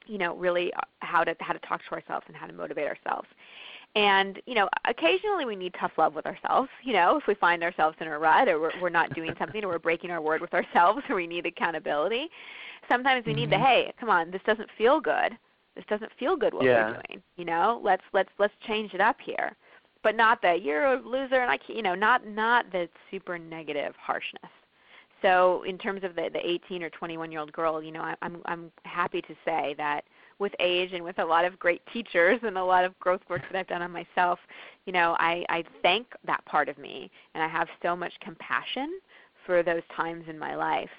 [0.07, 2.87] you know really uh, how to how to talk to ourselves and how to motivate
[2.87, 3.27] ourselves.
[3.95, 6.69] And you know, occasionally we need tough love with ourselves.
[6.83, 9.63] You know, if we find ourselves in a rut, or we're, we're not doing something,
[9.63, 12.29] or we're breaking our word with ourselves, or we need accountability.
[12.89, 13.65] Sometimes we need the Mhm.
[13.65, 15.37] hey, come on, this doesn't feel good.
[15.75, 16.87] This doesn't feel good what Yeah.
[16.87, 17.23] we're doing.
[17.37, 19.55] You know, let's let's let's change it up here.
[20.03, 23.39] But not that you're a loser and I can't, you know, not not the super
[23.39, 24.51] negative harshness.
[25.25, 28.13] So in terms of the the 18 or 21 year old girl, you know, I,
[28.21, 30.03] I'm I'm happy to say that
[30.37, 33.41] with age and with a lot of great teachers and a lot of growth work
[33.49, 34.37] that I've done on myself,
[34.85, 38.99] you know, I, I thank that part of me and I have so much compassion
[39.45, 40.89] for those times in my life.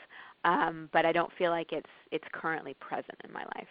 [0.45, 3.69] Um, but I don't feel like it's it's currently present in my life.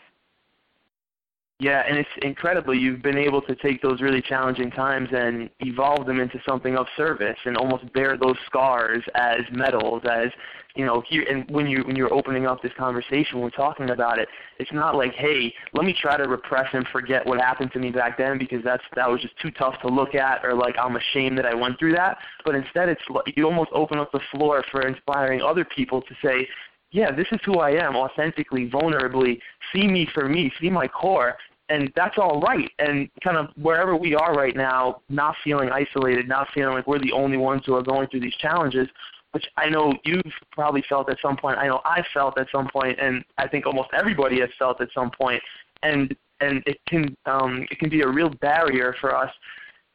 [1.60, 2.76] Yeah, and it's incredible.
[2.76, 6.86] You've been able to take those really challenging times and evolve them into something of
[6.98, 10.04] service, and almost bear those scars as medals.
[10.04, 10.32] As
[10.76, 14.20] you know, here and when you when you're opening up this conversation, we're talking about
[14.20, 14.28] it.
[14.60, 17.90] It's not like, hey, let me try to repress and forget what happened to me
[17.90, 20.98] back then because that's that was just too tough to look at, or like I'm
[20.98, 22.18] ashamed that I went through that.
[22.44, 23.02] But instead, it's
[23.38, 26.46] you almost open up the floor for inspiring other people to say,
[26.92, 29.40] yeah, this is who I am, authentically, vulnerably.
[29.74, 31.36] See me for me, see my core,
[31.70, 32.72] and that's all right.
[32.80, 37.00] And kind of wherever we are right now, not feeling isolated, not feeling like we're
[37.00, 38.88] the only ones who are going through these challenges,
[39.32, 40.22] which I know you've
[40.52, 41.58] probably felt at some point.
[41.58, 44.90] I know I felt at some point, and I think almost everybody has felt at
[44.94, 45.42] some point.
[45.84, 49.32] And and it can um, it can be a real barrier for us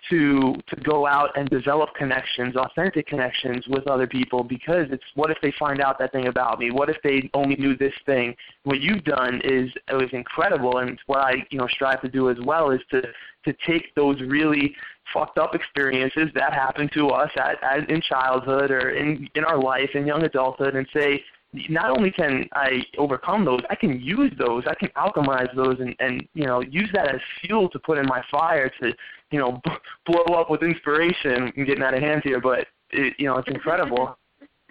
[0.09, 5.31] to to go out and develop connections, authentic connections with other people because it's what
[5.31, 6.71] if they find out that thing about me?
[6.71, 8.35] What if they only knew this thing?
[8.65, 12.37] What you've done is was incredible and what I, you know, strive to do as
[12.45, 13.03] well is to
[13.45, 14.75] to take those really
[15.13, 19.61] fucked up experiences that happened to us at, at in childhood or in in our
[19.61, 21.23] life in young adulthood and say,
[21.69, 25.97] not only can I overcome those, I can use those, I can alchemize those, and
[25.99, 28.93] and you know use that as fuel to put in my fire to
[29.31, 29.61] you know
[30.07, 31.53] blow up with inspiration.
[31.57, 34.16] I'm getting out of hand here, but it, you know it's incredible.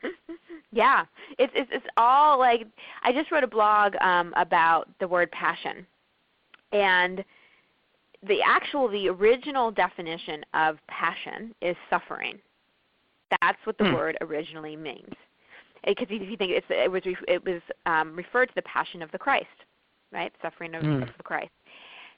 [0.72, 1.06] yeah,
[1.38, 2.68] it's, it's it's all like
[3.04, 5.86] I just wrote a blog um, about the word passion,
[6.72, 7.24] and
[8.28, 12.40] the actual the original definition of passion is suffering.
[13.42, 13.94] That's what the hmm.
[13.94, 15.14] word originally means
[15.86, 19.18] because if you think it was it was um, referred to the passion of the
[19.18, 19.48] Christ,
[20.12, 20.32] right?
[20.42, 21.04] Suffering of, mm.
[21.04, 21.52] of the Christ.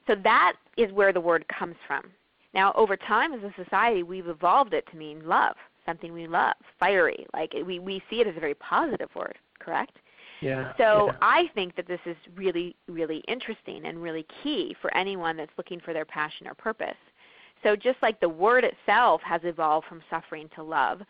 [0.08, 2.12] So that is where the word comes from.
[2.54, 6.56] Now, over time as a society, we've evolved it to mean love, something we love,
[6.80, 7.26] fiery.
[7.34, 9.98] Like we we see it as a very positive word, correct?
[10.42, 10.74] Yeah.
[10.78, 11.18] So yeah.
[11.22, 15.80] I think that this is really really interesting and really key for anyone that's looking
[15.80, 16.98] for their passion or purpose.
[17.64, 21.02] So just like the word itself has evolved from suffering to love,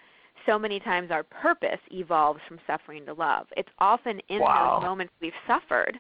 [0.45, 3.47] so many times our purpose evolves from suffering to love.
[3.56, 4.80] It's often in wow.
[4.80, 5.99] those moments we've suffered,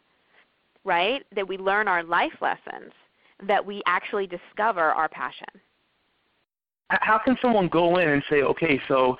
[0.83, 2.91] right, that we learn our life lessons,
[3.47, 5.47] that we actually discover our passion.
[6.89, 9.17] How can someone go in and say, okay, so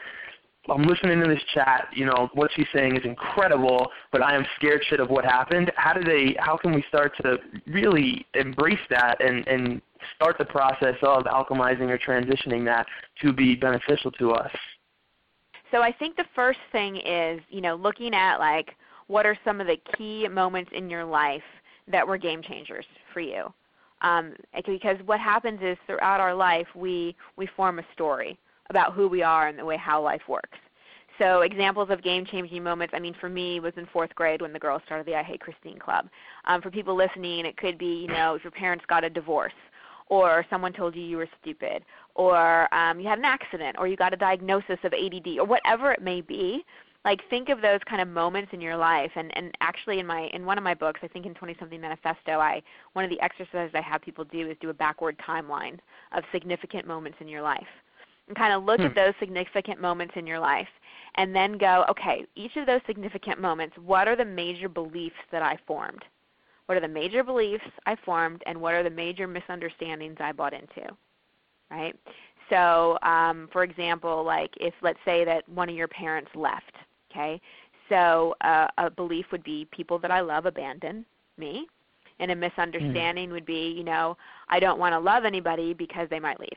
[0.69, 4.45] I'm listening to this chat, you know, what she's saying is incredible, but I am
[4.57, 5.71] scared shit of what happened.
[5.75, 9.81] How do they how can we start to really embrace that and, and
[10.15, 12.86] start the process of alchemizing or transitioning that
[13.21, 14.51] to be beneficial to us?
[15.71, 18.75] So I think the first thing is, you know, looking at like
[19.07, 21.41] what are some of the key moments in your life
[21.88, 23.51] that were game changers for you.
[24.01, 24.33] Um,
[24.65, 28.37] because what happens is throughout our life we we form a story
[28.69, 30.57] about who we are and the way how life works.
[31.19, 34.59] So examples of game-changing moments, I mean, for me, was in fourth grade when the
[34.59, 36.09] girls started the I Hate Christine Club.
[36.45, 39.53] Um, for people listening, it could be, you know, if your parents got a divorce,
[40.07, 41.85] or someone told you you were stupid,
[42.15, 45.91] or um, you had an accident, or you got a diagnosis of ADD, or whatever
[45.91, 46.65] it may be.
[47.03, 50.29] Like think of those kind of moments in your life, and, and actually in my
[50.33, 52.61] in one of my books, I think in 20 something manifesto, I
[52.93, 55.79] one of the exercises I have people do is do a backward timeline
[56.11, 57.67] of significant moments in your life,
[58.27, 58.85] and kind of look hmm.
[58.85, 60.67] at those significant moments in your life,
[61.15, 65.41] and then go, okay, each of those significant moments, what are the major beliefs that
[65.41, 66.03] I formed?
[66.67, 70.53] What are the major beliefs I formed, and what are the major misunderstandings I bought
[70.53, 70.87] into?
[71.71, 71.95] Right?
[72.51, 76.75] So, um, for example, like if let's say that one of your parents left,
[77.12, 77.39] okay?
[77.89, 81.06] So uh, a belief would be people that I love abandon
[81.38, 81.67] me,
[82.19, 83.34] and a misunderstanding mm.
[83.34, 84.17] would be, you know,
[84.50, 86.50] I don't want to love anybody because they might leave,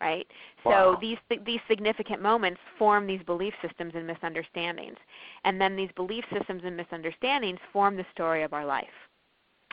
[0.00, 0.26] right?
[0.64, 0.94] Wow.
[0.94, 4.96] So these these significant moments form these belief systems and misunderstandings,
[5.44, 8.86] and then these belief systems and misunderstandings form the story of our life.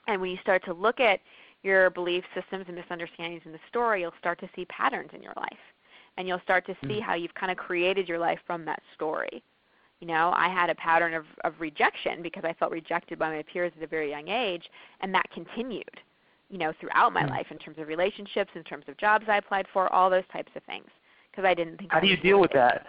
[0.08, 1.20] And when you start to look at
[1.64, 5.34] your belief systems and misunderstandings in the story, you'll start to see patterns in your
[5.36, 5.60] life.
[6.18, 7.02] And you'll start to see mm-hmm.
[7.02, 9.44] how you've kind of created your life from that story.
[10.00, 13.44] You know, I had a pattern of, of rejection because I felt rejected by my
[13.44, 14.64] peers at a very young age,
[15.02, 15.90] and that continued,
[16.50, 17.32] you know, throughout my mm-hmm.
[17.32, 20.52] life in terms of relationships, in terms of jobs I applied for, all those types
[20.56, 20.86] of things.
[21.32, 21.92] Because I didn't think.
[21.92, 22.88] How do you deal with that?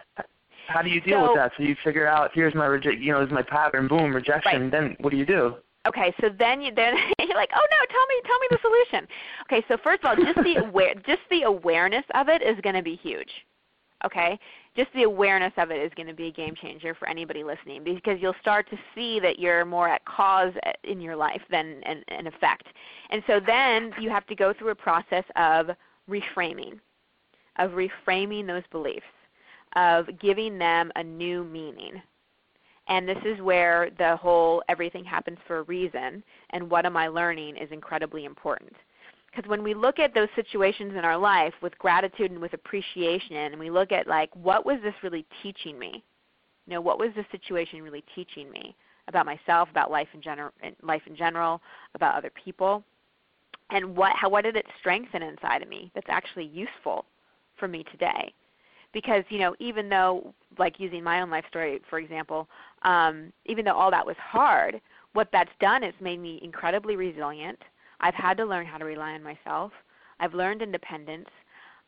[0.69, 1.53] How do you deal so, with that?
[1.57, 4.63] So you figure out here's my reject, you know, is my pattern, boom, rejection.
[4.63, 4.71] Right.
[4.71, 5.57] Then what do you do?
[5.87, 9.09] Okay, so then you then you're like, oh no, tell me tell me the solution.
[9.45, 12.75] Okay, so first of all, just the aware just the awareness of it is going
[12.75, 13.31] to be huge.
[14.05, 14.39] Okay,
[14.77, 17.83] just the awareness of it is going to be a game changer for anybody listening
[17.83, 21.83] because you'll start to see that you're more at cause uh, in your life than
[21.85, 22.65] an, an effect.
[23.11, 25.71] And so then you have to go through a process of
[26.09, 26.79] reframing,
[27.59, 29.03] of reframing those beliefs,
[29.75, 32.01] of giving them a new meaning
[32.89, 37.09] and this is where the whole everything happens for a reason and what am I
[37.09, 38.73] learning is incredibly important.
[39.31, 43.37] Because when we look at those situations in our life with gratitude and with appreciation,
[43.37, 46.03] and we look at like, what was this really teaching me?
[46.67, 48.75] You know, what was this situation really teaching me
[49.07, 50.51] about myself, about life in general,
[50.83, 51.61] life in general,
[51.95, 52.85] about other people,
[53.71, 57.05] and what how what did it strengthen inside of me that's actually useful
[57.59, 58.33] for me today?
[58.93, 62.49] because you know even though like using my own life story for example
[62.83, 64.81] um, even though all that was hard
[65.13, 67.59] what that's done is made me incredibly resilient
[68.01, 69.73] i've had to learn how to rely on myself
[70.21, 71.29] i've learned independence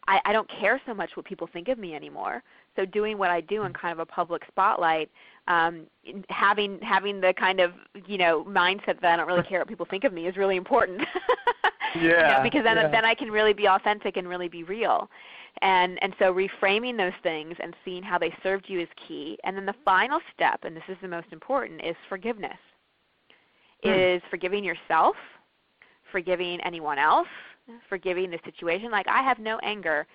[0.09, 2.43] I, I don't care so much what people think of me anymore
[2.77, 5.11] so doing what i do in kind of a public spotlight
[5.49, 5.87] um,
[6.29, 7.73] having having the kind of
[8.07, 10.57] you know mindset that i don't really care what people think of me is really
[10.57, 11.01] important
[11.95, 12.91] yeah you know, because then yeah.
[12.91, 15.09] then i can really be authentic and really be real
[15.63, 19.39] and, and so reframing those things and seeing how they served you is key.
[19.45, 22.59] And then the final step, and this is the most important, is forgiveness.
[23.83, 23.91] Hmm.
[23.91, 25.17] Is forgiving yourself,
[26.11, 27.29] forgiving anyone else,
[27.89, 28.91] forgiving the situation.
[28.91, 30.07] Like I have no anger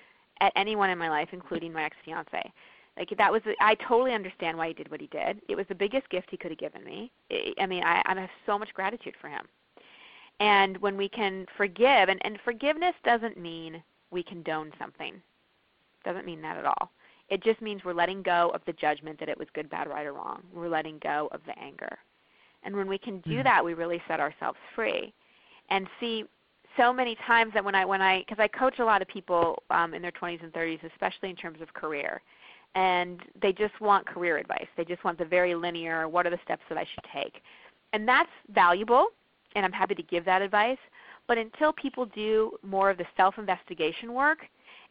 [0.42, 2.52] at anyone in my life, including my ex fiance.
[2.98, 5.42] Like that was I totally understand why he did what he did.
[5.50, 7.12] It was the biggest gift he could have given me.
[7.60, 9.46] I mean, I, I have so much gratitude for him.
[10.40, 13.82] And when we can forgive, and, and forgiveness doesn't mean
[14.12, 15.22] we condone something.
[16.04, 16.92] Doesn't mean that at all.
[17.30, 20.06] It just means we're letting go of the judgment that it was good, bad, right,
[20.06, 20.44] or wrong.
[20.54, 21.98] We're letting go of the anger.
[22.64, 23.44] And when we can do mm.
[23.44, 25.14] that, we really set ourselves free.
[25.70, 26.26] And see,
[26.78, 29.64] so many times that when I when I because I coach a lot of people
[29.70, 32.22] um, in their 20s and 30s, especially in terms of career,
[32.76, 34.68] and they just want career advice.
[34.76, 36.08] They just want the very linear.
[36.08, 37.42] What are the steps that I should take?
[37.94, 39.08] And that's valuable,
[39.56, 40.78] and I'm happy to give that advice.
[41.28, 44.40] But until people do more of the self-investigation work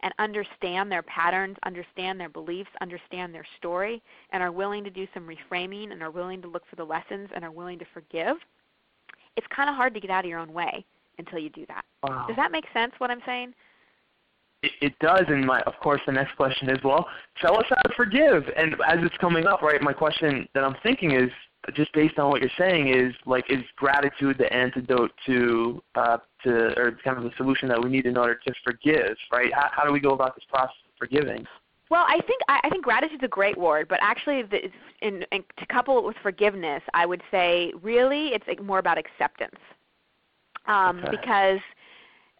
[0.00, 5.06] and understand their patterns, understand their beliefs, understand their story, and are willing to do
[5.14, 8.37] some reframing and are willing to look for the lessons and are willing to forgive,
[9.37, 10.85] it's kind of hard to get out of your own way
[11.18, 11.85] until you do that.
[12.03, 12.25] Wow.
[12.27, 13.55] Does that make sense what I'm saying?
[14.62, 17.07] It, it does, and my of course the next question is, well,
[17.40, 18.44] tell us how to forgive.
[18.57, 21.31] And as it's coming up, right, my question that I'm thinking is,
[21.75, 26.79] just based on what you're saying is like is gratitude the antidote to uh, to
[26.79, 29.53] or kind of the solution that we need in order to forgive, right?
[29.55, 31.47] How, how do we go about this process of forgiving?
[31.90, 34.70] Well, I think I, I think gratitude is a great word, but actually, the,
[35.03, 39.61] in, in, to couple it with forgiveness, I would say really it's more about acceptance,
[40.66, 41.09] um, okay.
[41.11, 41.61] because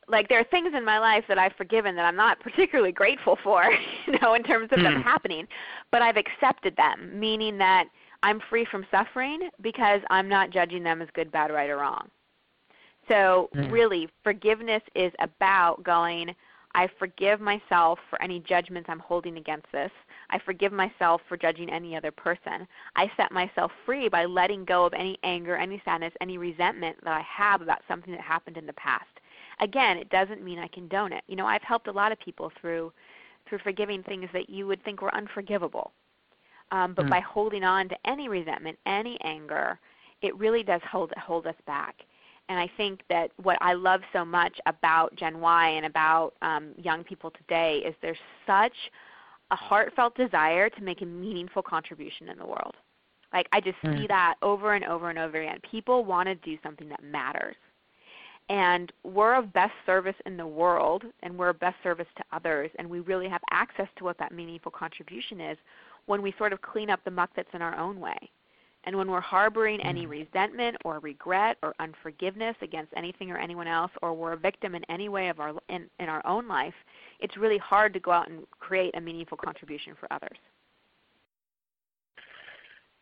[0.09, 3.39] like there are things in my life that I've forgiven that I'm not particularly grateful
[3.43, 3.65] for,
[4.07, 5.03] you know, in terms of them Hmm.
[5.03, 5.47] happening,
[5.91, 7.87] but I've accepted them, meaning that
[8.23, 12.09] I'm free from suffering because I'm not judging them as good, bad, right, or wrong.
[13.09, 13.71] So Mm.
[13.71, 16.35] really, forgiveness is about going,
[16.75, 19.91] I forgive myself for any judgments I'm holding against this.
[20.31, 22.67] I forgive myself for judging any other person.
[22.97, 27.13] I set myself free by letting go of any anger, any sadness, any resentment that
[27.13, 29.07] I have about something that happened in the past.
[29.61, 31.23] Again, it doesn't mean I condone it.
[31.29, 32.93] You know, I've helped a lot of people through
[33.47, 35.93] through forgiving things that you would think were unforgivable.
[36.73, 37.11] Um, but Mm.
[37.11, 39.79] by holding on to any resentment, any anger,
[40.23, 42.05] it really does hold hold us back.
[42.49, 46.73] And I think that what I love so much about Gen Y and about um,
[46.77, 48.75] young people today is there's such
[49.51, 52.75] a heartfelt desire to make a meaningful contribution in the world.
[53.33, 54.09] Like I just see Mm.
[54.09, 55.59] that over and over and over again.
[55.69, 57.57] People want to do something that matters.
[58.51, 62.71] And we're of best service in the world and we're of best service to others
[62.79, 65.57] and we really have access to what that meaningful contribution is
[66.07, 68.19] when we sort of clean up the muck that's in our own way.
[68.85, 70.11] And when we're harboring any mm.
[70.11, 74.85] resentment or regret or unforgiveness against anything or anyone else, or we're a victim in
[74.91, 76.75] any way of our in, in our own life,
[77.21, 80.37] it's really hard to go out and create a meaningful contribution for others.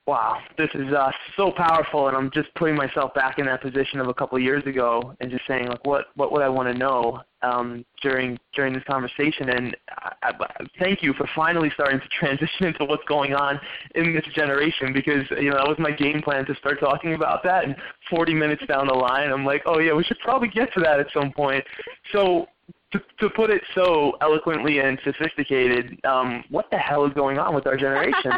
[0.05, 4.01] Wow, this is uh, so powerful, and I'm just putting myself back in that position
[4.01, 6.73] of a couple of years ago, and just saying like, what what would I want
[6.73, 9.51] to know um, during during this conversation?
[9.51, 13.61] And I, I, thank you for finally starting to transition into what's going on
[13.95, 17.45] in this generation, because you know that was my game plan to start talking about
[17.45, 17.63] that.
[17.63, 17.77] And
[18.11, 20.99] 40 minutes down the line, I'm like, oh yeah, we should probably get to that
[20.99, 21.65] at some point.
[22.13, 22.49] So
[22.93, 27.55] to, to put it so eloquently and sophisticated, um, what the hell is going on
[27.55, 28.33] with our generation?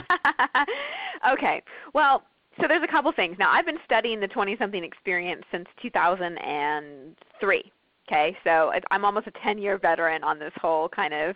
[1.32, 1.62] okay.
[1.92, 2.22] Well,
[2.60, 3.36] so there's a couple things.
[3.38, 7.72] Now, I've been studying the 20-something experience since 2003.
[8.06, 11.34] Okay, so I'm almost a 10-year veteran on this whole kind of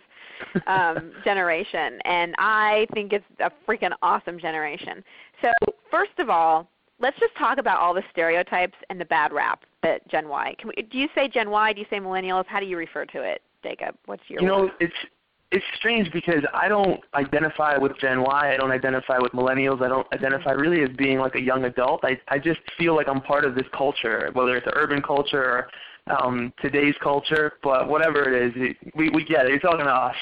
[0.67, 5.03] um, generation, and I think it's a freaking awesome generation.
[5.41, 5.49] So
[5.89, 10.07] first of all, let's just talk about all the stereotypes and the bad rap that
[10.09, 10.55] Gen Y.
[10.59, 11.73] Can we, do you say Gen Y?
[11.73, 12.45] Do you say millennials?
[12.47, 13.95] How do you refer to it, Jacob?
[14.05, 14.71] What's your you know, word?
[14.79, 14.93] it's
[15.51, 18.53] it's strange because I don't identify with Gen Y.
[18.53, 19.81] I don't identify with millennials.
[19.81, 22.01] I don't identify really as being like a young adult.
[22.03, 25.43] I I just feel like I'm part of this culture, whether it's the urban culture
[26.07, 27.53] or um, today's culture.
[27.63, 29.49] But whatever it is, it, we we get it.
[29.49, 30.15] You're talking to us.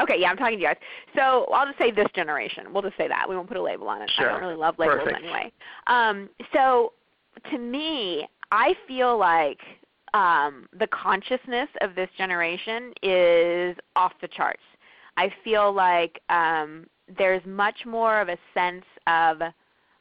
[0.00, 0.76] Okay, yeah, I'm talking to you guys.
[1.14, 2.72] So I'll just say this generation.
[2.72, 3.28] We'll just say that.
[3.28, 4.10] We won't put a label on it.
[4.18, 5.18] I don't really love labels Perfect.
[5.22, 5.52] anyway.
[5.88, 6.92] Um, so
[7.50, 9.60] to me, I feel like
[10.14, 14.62] um, the consciousness of this generation is off the charts.
[15.16, 16.86] I feel like um,
[17.18, 19.40] there's much more of a sense of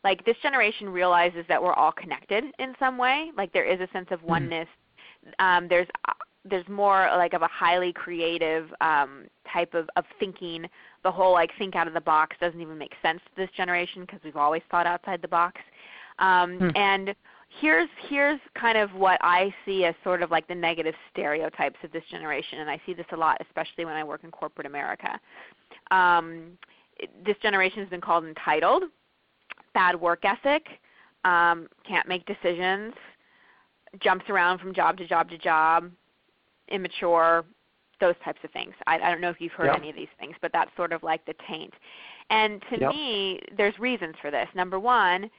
[0.03, 3.31] like this generation realizes that we're all connected in some way.
[3.35, 4.67] Like there is a sense of oneness.
[5.39, 5.87] Um, there's
[6.45, 10.65] there's more like of a highly creative um, type of, of thinking.
[11.03, 14.03] The whole like think out of the box doesn't even make sense to this generation
[14.03, 15.59] because we've always thought outside the box.
[16.19, 16.69] Um, Hmm.
[16.75, 17.15] And
[17.49, 21.91] here's here's kind of what I see as sort of like the negative stereotypes of
[21.91, 25.19] this generation, and I see this a lot, especially when I work in corporate America.
[25.91, 26.57] Um,
[27.25, 28.83] this generation has been called entitled,
[29.73, 30.67] bad work ethic,
[31.25, 32.93] um, can't make decisions,
[34.01, 35.89] jumps around from job to job to job,
[36.69, 37.45] immature,
[37.99, 38.73] those types of things.
[38.87, 39.77] I, I don't know if you've heard Yep.
[39.77, 41.73] any of these things, but that's sort of like the taint.
[42.29, 42.89] And to Yep.
[42.89, 44.47] me, there's reasons for this.
[44.55, 45.29] Number one,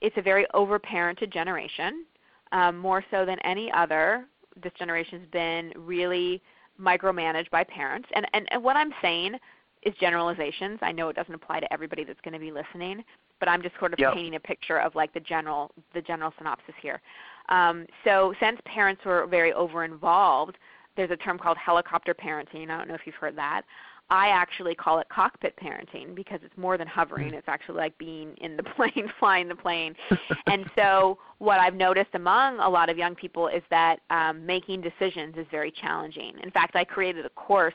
[0.00, 2.04] it's a very overparented generation,
[2.52, 4.24] um, more so than any other.
[4.62, 6.42] This generation's been really
[6.80, 8.08] micromanaged by parents.
[8.14, 9.36] And, and, and what I'm saying
[9.82, 10.78] is generalizations.
[10.82, 13.04] I know it doesn't apply to everybody that's going to be listening,
[13.38, 14.14] but I'm just sort of Yep.
[14.14, 17.00] painting a picture of like the general the general synopsis here.
[17.48, 20.56] Um, so since parents were very over involved,
[20.96, 22.70] there's a term called helicopter parenting.
[22.70, 23.62] I don't know if you've heard that.
[24.08, 27.34] I actually call it cockpit parenting because it's more than hovering.
[27.34, 29.94] It's actually like being in the plane, flying the plane.
[30.46, 34.80] and so what I've noticed among a lot of young people is that um, making
[34.82, 36.34] decisions is very challenging.
[36.42, 37.74] In fact, I created a course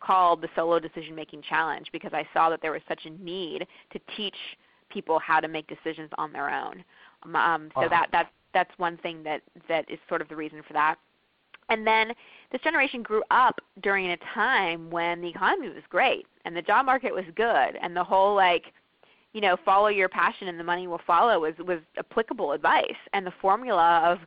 [0.00, 3.66] called the Solo Decision Making Challenge because I saw that there was such a need
[3.92, 4.36] to teach
[4.90, 6.84] people how to make decisions on their own.
[7.24, 7.88] Um, Um, so Wow.
[7.88, 10.96] that that's that's one thing that that is sort of the reason for that.
[11.68, 12.14] And then
[12.50, 16.86] this generation grew up during a time when the economy was great and the job
[16.86, 18.72] market was good and the whole like
[19.32, 22.96] you know follow your passion and the money will follow was was applicable advice.
[23.12, 24.18] And the formula of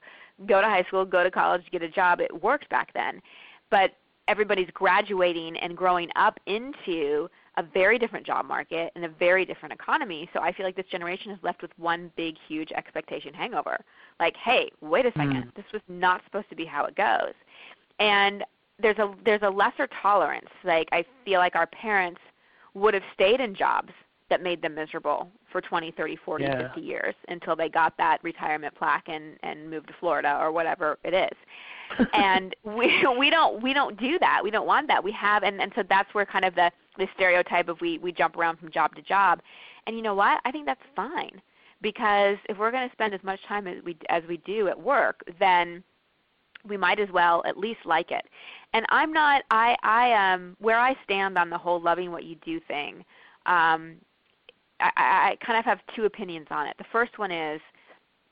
[0.48, 3.22] go to high school go to college get a job it worked back then.
[3.70, 3.92] But
[4.28, 9.74] everybody's graduating and growing up into a very different job market and a very different
[9.74, 10.30] economy.
[10.34, 13.84] So i feel like this generation is left with one big huge expectation hangover.
[14.20, 15.46] Like hey wait a second.
[15.46, 15.56] Mm.
[15.56, 17.34] this was not supposed to be how it goes
[18.02, 18.44] and
[18.82, 22.20] there's a there's a lesser tolerance like i feel like our parents
[22.74, 23.92] would have stayed in jobs
[24.30, 26.68] that made them miserable for 20 30 40 Yeah.
[26.68, 30.98] 50 years until they got that retirement plaque and and moved to florida or whatever
[31.04, 31.38] it is
[32.14, 34.42] and we we don't we don't do that.
[34.44, 35.04] We don't want that.
[35.04, 38.12] We have and, and so that's where kind of the the stereotype of we we
[38.12, 39.42] jump around from job to job.
[39.88, 40.40] And you know what?
[40.46, 41.42] I think that's fine
[41.82, 44.80] because if we're going to spend as much time as we as we do at
[44.80, 45.84] work, then
[46.68, 48.26] we might as well at least like it.
[48.74, 52.36] And I'm not I I um where I stand on the whole loving what you
[52.46, 53.04] do thing.
[53.46, 53.98] Um
[54.80, 56.76] I, I kind of have two opinions on it.
[56.78, 57.62] The first one is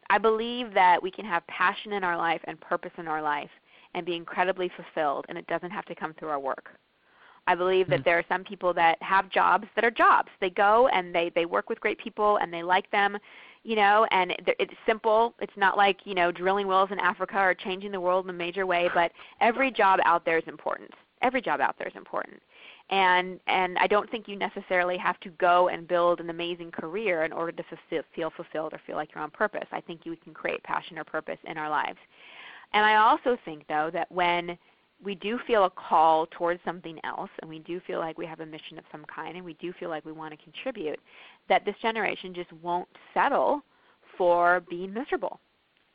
[0.10, 3.52] I believe that we can have passion in our life and purpose in our life
[3.94, 6.70] and be incredibly fulfilled, and it doesn't have to come through our work.
[7.48, 8.04] I believe that Mm.
[8.04, 10.30] there are some people that have jobs that are jobs.
[10.40, 13.18] They go and they they work with great people and they like them,
[13.64, 15.34] you know, and it's simple.
[15.40, 18.34] It's not like you know drilling wells in Africa or changing the world in a
[18.34, 18.90] major way.
[18.94, 20.92] But every job out there is important.
[21.22, 22.42] Every job out there is important
[22.90, 27.24] and and I don't think you necessarily have to go and build an amazing career
[27.24, 29.68] in order to fulfill, feel fulfilled or feel like you're on purpose.
[29.72, 32.00] I think you can create passion or purpose in our lives.
[32.74, 34.58] And I also think though that when
[35.04, 38.42] we do feel a call towards something else and we do feel like we have
[38.42, 41.00] a mission of some kind and we do feel like we want to contribute,
[41.48, 43.62] that this generation just won't settle
[44.18, 45.40] for being miserable.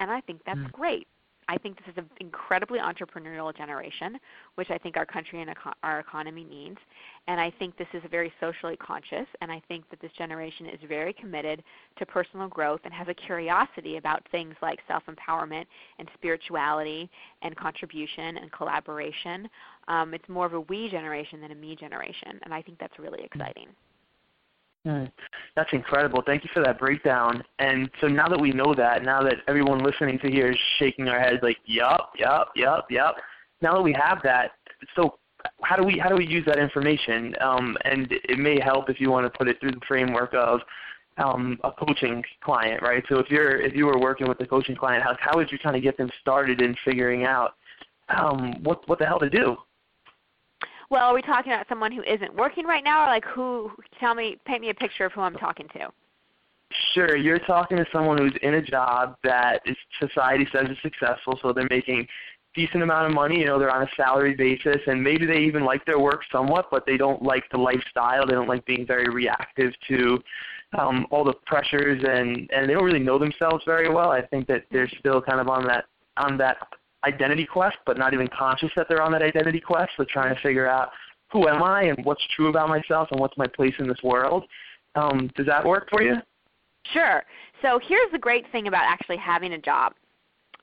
[0.00, 0.72] And I think that's Mm.
[0.72, 1.06] great.
[1.48, 4.18] I think this is an incredibly entrepreneurial generation,
[4.54, 6.78] which I think our country and eco- our economy needs.
[7.26, 10.66] And I think this is a very socially conscious, and I think that this generation
[10.66, 11.62] is very committed
[11.98, 15.66] to personal growth and has a curiosity about things like self empowerment
[15.98, 17.10] and spirituality
[17.42, 19.48] and contribution and collaboration.
[19.88, 22.98] Um, it's more of a we generation than a me generation, and I think that's
[22.98, 23.68] really exciting.
[25.56, 26.22] That's incredible.
[26.24, 27.42] Thank you for that breakdown.
[27.58, 31.04] And so now that we know that, now that everyone listening to here is shaking
[31.04, 33.16] their heads like, yup, yup, yup, yup.
[33.62, 34.52] Now that we have that,
[34.94, 35.18] so
[35.62, 37.34] how do we how do we use that information?
[37.40, 40.60] Um, and it may help if you want to put it through the framework of
[41.18, 43.04] um, a coaching client, right?
[43.08, 45.58] So if you're if you were working with a coaching client, how how would you
[45.58, 47.54] kind of get them started in figuring out
[48.08, 49.56] um, what what the hell to do?
[50.90, 53.70] Well, are we talking about someone who isn't working right now, or like who?
[54.00, 55.88] Tell me, paint me a picture of who I'm talking to.
[56.94, 61.38] Sure, you're talking to someone who's in a job that is society says is successful,
[61.40, 62.06] so they're making
[62.54, 63.40] decent amount of money.
[63.40, 66.66] You know, they're on a salary basis, and maybe they even like their work somewhat,
[66.70, 68.26] but they don't like the lifestyle.
[68.26, 70.18] They don't like being very reactive to
[70.78, 74.10] um, all the pressures, and and they don't really know themselves very well.
[74.10, 75.84] I think that they're still kind of on that
[76.16, 76.56] on that
[77.06, 79.92] identity quest, but not even conscious that they're on that identity quest.
[79.96, 80.90] They're trying to figure out
[81.30, 84.44] who am I and what's true about myself and what's my place in this world.
[84.94, 86.16] Um, does that work for you?
[86.92, 87.24] Sure.
[87.62, 89.94] So here's the great thing about actually having a job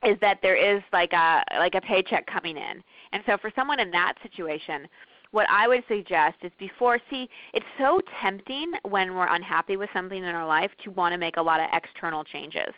[0.04, 2.84] is that there is like a like a paycheck coming in.
[3.12, 4.88] And so for someone in that situation,
[5.32, 10.18] what I would suggest is before see it's so tempting when we're unhappy with something
[10.18, 12.74] in our life to want to make a lot of external changes.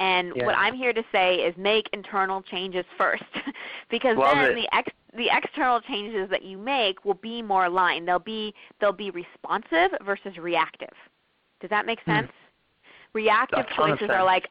[0.00, 0.46] And Yeah.
[0.46, 3.24] what I'm here to say is make internal changes first,
[3.90, 4.54] because Love then it.
[4.54, 8.06] the ex- the external changes that you make will be more aligned.
[8.06, 10.92] They'll be they'll be responsive versus reactive.
[11.60, 12.10] Does that make Hmm.
[12.12, 12.32] sense?
[13.14, 14.48] Reactive ton of choices are like,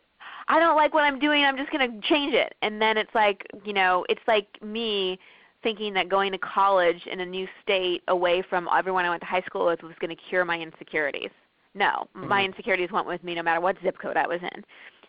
[0.47, 1.43] I don't like what I'm doing.
[1.45, 2.55] I'm just going to change it.
[2.61, 5.19] And then it's like, you know, it's like me
[5.63, 9.27] thinking that going to college in a new state away from everyone I went to
[9.27, 11.29] high school with was going to cure my insecurities.
[11.73, 12.27] No, mm-hmm.
[12.27, 14.63] my insecurities went with me no matter what zip code I was in.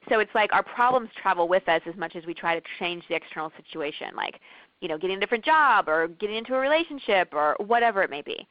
[0.08, 3.04] So it's like our problems travel with us as much as we try to change
[3.08, 4.40] the external situation, like
[4.80, 8.22] you know, getting a different job or getting into a relationship or whatever it may
[8.22, 8.46] be.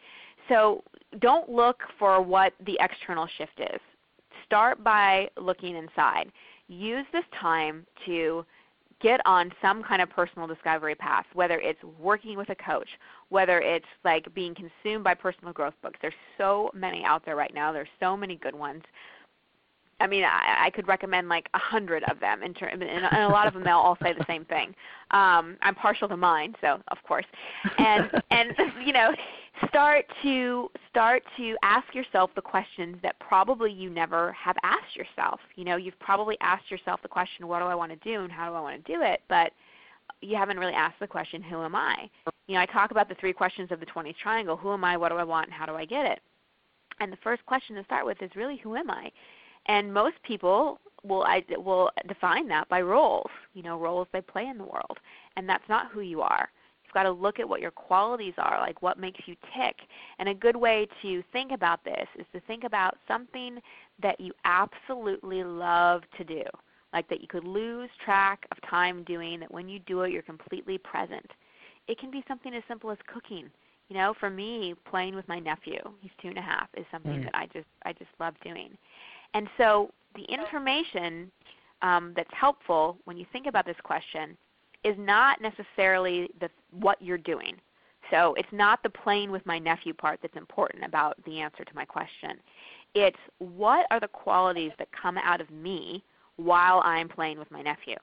[0.50, 0.84] So
[1.20, 3.80] don't look for what the external shift is.
[4.46, 6.32] Start by looking inside.
[6.68, 8.46] Use this time to
[9.02, 12.88] get on some kind of personal discovery path, whether it's working with a coach,
[13.30, 16.00] whether it's like being consumed by personal growth books.
[16.02, 17.72] There's so many out there right now.
[17.72, 18.84] There's so many good ones.
[20.00, 23.06] I mean, I, I could recommend like a hundred of them, in ter- and, and
[23.06, 24.76] a lot of them they'll all say the same thing.
[25.12, 27.26] Um, I'm partial to mine, so of course,
[27.80, 28.54] and and
[28.86, 29.12] you know,
[29.70, 35.40] start to start to ask yourself the questions that probably you never have asked yourself.
[35.56, 38.32] You know, you've probably asked yourself the question, "What do I want to do, and
[38.32, 39.52] how do I want to do it?" But
[40.22, 42.08] you haven't really asked the question, "Who am I?"
[42.48, 44.96] You know, I talk about the three questions of the 20s triangle: Who am I?
[44.96, 45.48] What do I want?
[45.48, 46.20] And how do I get it?
[47.00, 49.12] And the first question to start with is really, "Who am I?"
[49.68, 54.46] And most people will I, will define that by roles, you know, roles they play
[54.48, 54.98] in the world,
[55.36, 56.50] and that's not who you are.
[56.84, 59.76] You've got to look at what your qualities are, like what makes you tick.
[60.20, 63.60] And a good way to think about this is to think about something
[64.02, 66.44] that you absolutely love to do,
[66.94, 70.22] like that you could lose track of time doing, that when you do it, you're
[70.22, 71.30] completely present.
[71.90, 73.50] It can be something as simple as cooking.
[73.90, 77.20] You know, for me, playing with my nephew, he's two and a half, is something
[77.20, 77.24] mm.
[77.24, 78.78] that I just I just love doing.
[79.38, 81.32] And so the information
[81.84, 84.36] um, that's helpful when you think about this question
[84.84, 87.56] is not necessarily the, what you're doing.
[88.10, 91.76] So it's not the playing with my nephew part that's important about the answer to
[91.76, 92.32] my question.
[92.96, 96.04] It's what are the qualities that come out of me
[96.38, 97.98] while I'm playing with my nephew.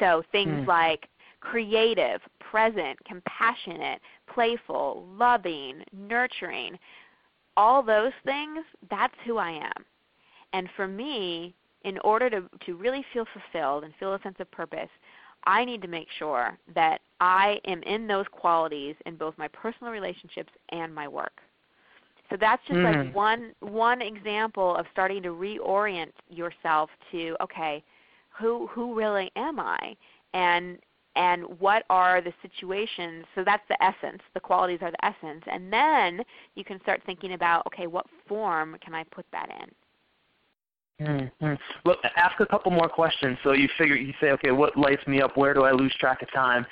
[0.00, 0.68] So things hmm.
[0.68, 1.06] like
[1.38, 4.00] creative, present, compassionate,
[4.34, 6.80] playful, loving, nurturing,
[7.56, 9.84] all those things, that's who I am.
[10.52, 14.50] And for me, in order to, to really feel fulfilled and feel a sense of
[14.50, 14.88] purpose,
[15.44, 19.92] I need to make sure that I am in those qualities in both my personal
[19.92, 21.40] relationships and my work.
[22.30, 23.06] So that's just mm.
[23.06, 27.82] like one one example of starting to reorient yourself to okay,
[28.28, 29.96] who who really am I?
[30.34, 30.78] And
[31.16, 35.72] and what are the situations so that's the essence the qualities are the essence and
[35.72, 36.22] then
[36.54, 39.68] you can start thinking about okay what form can i put that in
[41.00, 41.54] Mm-hmm.
[41.84, 43.38] Look, ask a couple more questions.
[43.44, 45.36] So you figure, you say, okay, what lights me up?
[45.36, 46.66] Where do I lose track of time?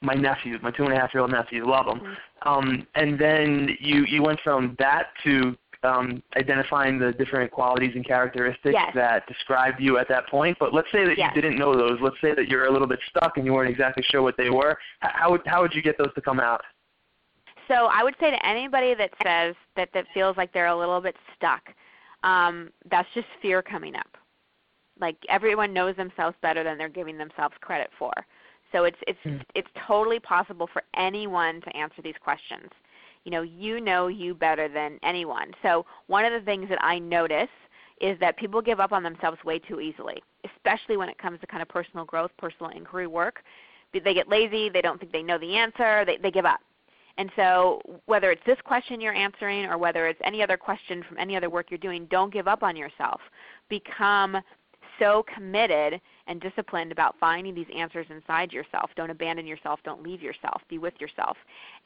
[0.00, 2.00] My nephew, my two and a half year old nephew, love him.
[2.00, 2.48] Mm-hmm.
[2.48, 8.06] Um, and then you you went from that to um, identifying the different qualities and
[8.06, 8.92] characteristics yes.
[8.94, 10.56] that describe you at that point.
[10.58, 11.32] But let's say that yes.
[11.34, 11.98] you didn't know those.
[12.00, 14.50] Let's say that you're a little bit stuck and you weren't exactly sure what they
[14.50, 14.76] were.
[15.00, 16.62] How would how would you get those to come out?
[17.68, 21.00] So I would say to anybody that says that that feels like they're a little
[21.00, 21.62] bit stuck
[22.22, 24.16] um, that's just fear coming up.
[25.00, 28.12] Like everyone knows themselves better than they're giving themselves credit for.
[28.72, 29.42] So it's it's mm.
[29.54, 32.68] it's totally possible for anyone to answer these questions.
[33.24, 35.52] You know, you know you better than anyone.
[35.62, 37.48] So one of the things that I notice
[38.00, 40.22] is that people give up on themselves way too easily,
[40.56, 43.44] especially when it comes to kind of personal growth, personal inquiry work.
[43.92, 46.60] They get lazy, they don't think they know the answer, they, they give up.
[47.18, 51.18] And so whether it's this question you're answering or whether it's any other question from
[51.18, 53.20] any other work you're doing, don't give up on yourself.
[53.68, 54.38] Become
[54.98, 58.90] so committed and disciplined about finding these answers inside yourself.
[58.96, 59.80] Don't abandon yourself.
[59.84, 60.62] Don't leave yourself.
[60.68, 61.36] Be with yourself.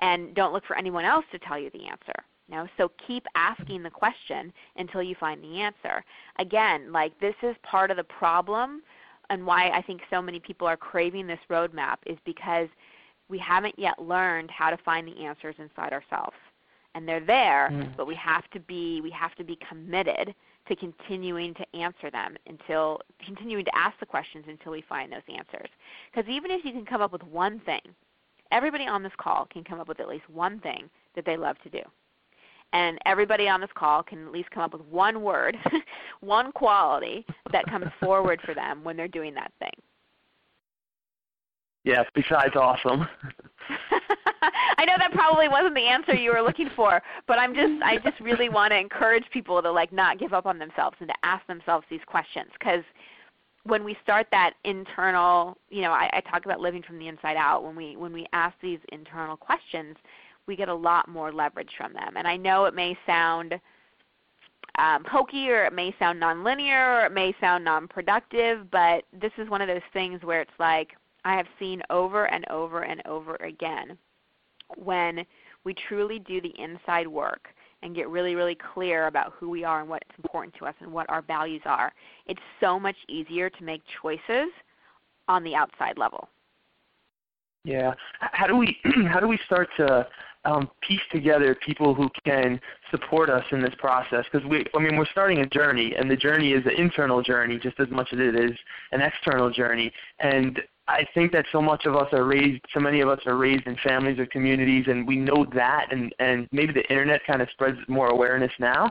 [0.01, 2.15] And don't look for anyone else to tell you the answer.
[2.49, 2.69] You know?
[2.77, 6.05] So keep asking the question until you find the answer.
[6.39, 8.83] Again, like this is part of the problem
[9.31, 12.69] and why I think so many people are craving this roadmap is because–
[13.29, 16.37] we haven't yet learned how to find the answers inside ourselves.
[16.95, 17.95] And they're there, mm.
[17.97, 20.35] but we have to be we have to be committed
[20.69, 25.21] to continuing to answer them until continuing to ask the questions until we find those
[25.29, 25.69] answers.
[26.11, 27.83] Because even if you can come up with one thing,
[28.51, 31.57] everybody on this call can come up with at least one thing that they love
[31.63, 31.83] to do.
[32.73, 35.57] And everybody on this call can at least come up with one word,
[36.21, 39.71] one quality that comes forward for them when they're doing that thing.
[41.87, 43.07] Yes, besides awesome.
[44.79, 47.99] I know that probably wasn't the answer you were looking for, but I'm just I
[47.99, 51.15] just really want to encourage people to like not give up on themselves and to
[51.23, 52.83] ask themselves these questions because
[53.63, 57.37] when we start that internal, you know, I, I talk about living from the inside
[57.37, 57.63] out.
[57.63, 59.97] When we when we ask these internal questions,
[60.49, 62.17] we get a lot more leverage from them.
[62.17, 63.61] And I know it may sound
[64.79, 69.49] um, hokey or it may sound nonlinear or it may sound non-productive, but this is
[69.49, 70.97] one of those things where it's like
[71.27, 73.99] I have seen over and over and over again
[74.77, 75.27] when
[75.65, 77.49] we truly do the inside work
[77.83, 80.93] and get really, really clear about who we are and what's important to us and
[80.93, 81.93] what our values are,
[82.27, 84.49] it's so much easier to make choices
[85.27, 86.29] on the outside level.
[87.65, 87.95] Yeah.
[88.21, 90.07] How do we how do we start to
[90.45, 92.61] um, piece together people who can
[92.93, 94.25] support us in this process?
[94.31, 97.59] Because we, I mean, we're starting a journey, and the journey is an internal journey
[97.59, 98.57] just as much as it is
[98.93, 99.93] an external journey.
[100.21, 103.37] And I think that so much of us are raised, so many of us are
[103.37, 107.43] raised in families or communities, and we know that, and and maybe the internet kind
[107.43, 108.91] of spreads more awareness now,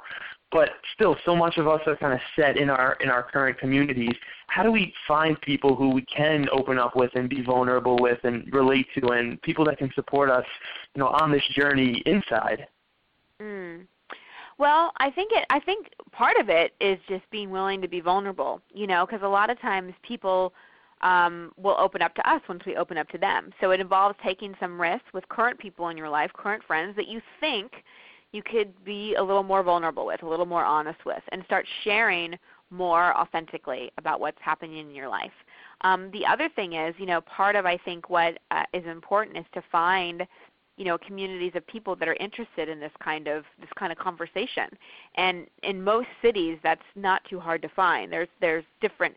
[0.52, 3.58] but still, so much of us are kind of set in our in our current
[3.58, 4.14] communities.
[4.48, 8.20] How do we find people who we can open up with and be vulnerable with
[8.24, 10.46] and relate to, and people that can support us,
[10.96, 12.68] you know, on this journey inside?
[13.42, 13.86] Mm.
[14.58, 15.46] Well, I think it.
[15.50, 18.62] I think part of it is just being willing to be vulnerable.
[18.74, 20.54] You know, because a lot of times people
[21.06, 23.52] um, will open up to us once we open up to them.
[23.62, 27.08] So it involves taking some risks with current people in your life, current friends that
[27.08, 27.72] you think
[28.32, 31.66] you could be a little more vulnerable with, a little more honest with, and start
[31.84, 32.36] sharing
[32.72, 35.32] more authentically about what's happening in your life.
[35.82, 39.38] Um, the other thing is, you know, part of I think what uh, is important
[39.38, 40.26] is to find
[40.78, 43.98] you know communities of people that are interested in this kind of this kind of
[43.98, 44.68] conversation
[45.16, 49.16] and in most cities that's not too hard to find there's there's different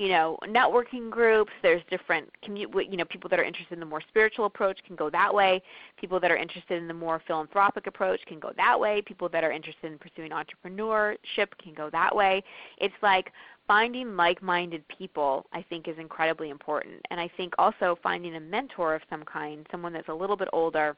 [0.00, 4.00] you know networking groups there's different you know people that are interested in the more
[4.08, 5.62] spiritual approach can go that way.
[5.98, 9.02] People that are interested in the more philanthropic approach can go that way.
[9.02, 12.42] People that are interested in pursuing entrepreneurship can go that way.
[12.78, 13.30] It's like
[13.68, 16.94] finding like-minded people i think is incredibly important.
[17.10, 20.48] And i think also finding a mentor of some kind someone that's a little bit
[20.54, 20.96] older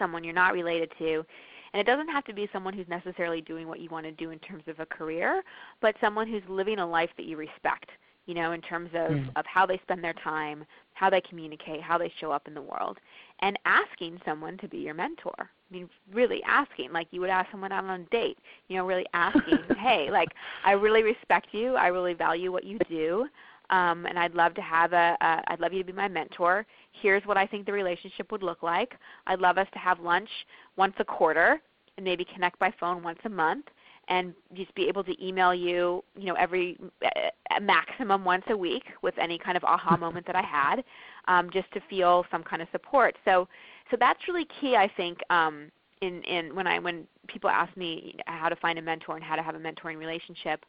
[0.00, 1.24] someone you're not related to.
[1.72, 4.30] And it doesn't have to be someone who's necessarily doing what you want to do
[4.30, 5.42] in terms of a career,
[5.80, 7.90] but someone who's living a life that you respect
[8.26, 9.28] you know, in terms of, mm.
[9.36, 10.64] of how they spend their time,
[10.94, 12.98] how they communicate, how they show up in the world,
[13.40, 15.34] and asking someone to be your mentor.
[15.38, 18.86] I mean, really asking, like you would ask someone out on a date, you know,
[18.86, 20.28] really asking, hey, like,
[20.64, 23.26] I really respect you, I really value what you do,
[23.70, 26.66] um, and I'd love to have a, a, I'd love you to be my mentor.
[27.02, 28.94] Here's what I think the relationship would look like.
[29.26, 30.28] I'd love us to have lunch
[30.76, 31.60] once a quarter
[31.96, 33.66] and maybe connect by phone once a month
[34.08, 38.84] and just be able to email you, you know, every uh, maximum once a week
[39.02, 40.84] with any kind of aha moment that I had,
[41.26, 43.16] um, just to feel some kind of support.
[43.24, 43.48] So,
[43.90, 45.18] so that's really key, I think.
[45.30, 45.70] Um,
[46.02, 49.34] in, in when I when people ask me how to find a mentor and how
[49.34, 50.64] to have a mentoring relationship,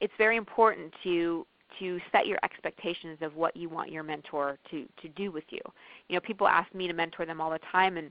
[0.00, 1.46] it's very important to
[1.78, 5.60] to set your expectations of what you want your mentor to to do with you.
[6.08, 8.10] You know, people ask me to mentor them all the time, and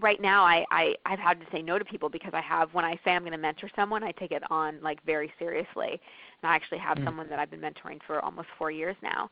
[0.00, 2.84] right now I, I I've had to say no to people because I have when
[2.84, 6.00] I say I'm going to mentor someone, I take it on like very seriously.
[6.42, 7.04] And I actually have mm.
[7.04, 9.30] someone that I've been mentoring for almost four years now,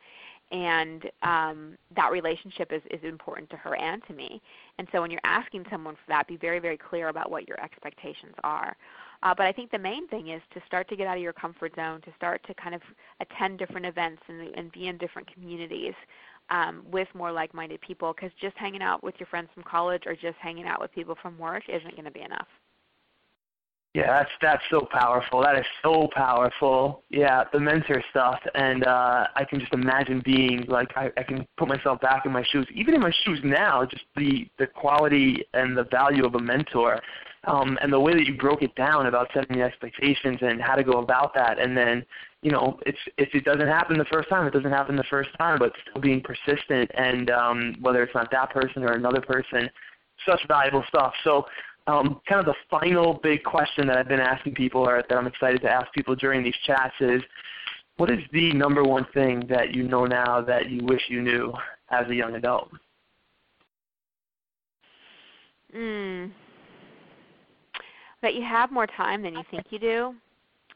[0.50, 4.40] and um, that relationship is is important to her and to me.
[4.78, 7.60] And so when you're asking someone for that, be very very clear about what your
[7.62, 8.76] expectations are.
[9.22, 11.32] Uh, but I think the main thing is to start to get out of your
[11.32, 12.82] comfort zone, to start to kind of
[13.20, 15.94] attend different events and, and be in different communities
[16.50, 20.14] um, with more like-minded people because just hanging out with your friends from college or
[20.14, 22.48] just hanging out with people from work isn't going to be enough.
[23.94, 25.40] Yeah, that's that's so powerful.
[25.40, 27.04] That is so powerful.
[27.10, 31.46] Yeah, the mentor stuff, and uh, I can just imagine being like I, I can
[31.56, 33.84] put myself back in my shoes, even in my shoes now.
[33.84, 37.00] Just the the quality and the value of a mentor,
[37.44, 40.74] um, and the way that you broke it down about setting the expectations and how
[40.74, 42.04] to go about that, and then
[42.42, 45.30] you know, it's if it doesn't happen the first time, it doesn't happen the first
[45.38, 49.70] time, but still being persistent and um, whether it's not that person or another person,
[50.26, 51.14] such valuable stuff.
[51.24, 51.46] So
[51.86, 55.26] um, kind of the final big question that I've been asking people or that I'm
[55.26, 57.22] excited to ask people during these chats is,
[57.96, 61.52] what is the number one thing that you know now that you wish you knew
[61.90, 62.70] as a young adult?
[65.76, 66.30] Mm.
[68.22, 70.14] That you have more time than you think you do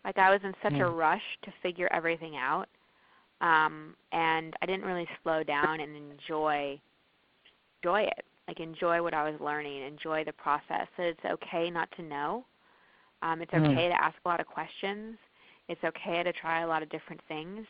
[0.04, 0.94] like I was in such a hmm.
[0.94, 2.66] rush to figure everything out,
[3.40, 6.80] um, and I didn't really slow down and enjoy
[7.82, 8.24] enjoy it.
[8.48, 10.88] Like enjoy what I was learning, enjoy the process.
[10.96, 12.44] That it's okay not to know.
[13.22, 13.62] Um, it's hmm.
[13.62, 13.90] okay mm.
[13.90, 15.16] to ask a lot of questions.
[15.68, 17.66] It's okay to try a lot of different things.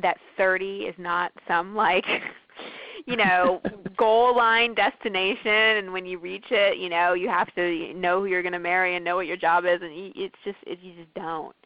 [0.00, 2.06] That 30 is not some like
[3.06, 3.60] you know
[3.96, 8.26] goal line destination and when you reach it you know you have to know who
[8.26, 10.92] you're going to marry and know what your job is and it's just it, you
[10.94, 11.56] just don't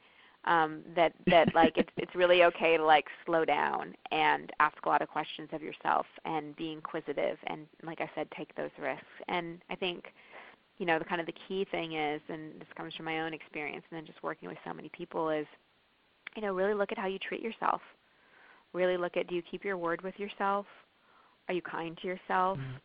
[0.45, 4.89] um that that like it's it's really okay to like slow down and ask a
[4.89, 9.05] lot of questions of yourself and be inquisitive and like i said take those risks
[9.29, 10.07] and i think
[10.79, 13.33] you know the kind of the key thing is and this comes from my own
[13.33, 15.47] experience and then just working with so many people is
[16.35, 17.81] you know really look at how you treat yourself
[18.73, 20.67] really look at do you keep your word with yourself
[21.49, 22.59] are you kind to yourself?
[22.59, 22.77] Mm-hmm.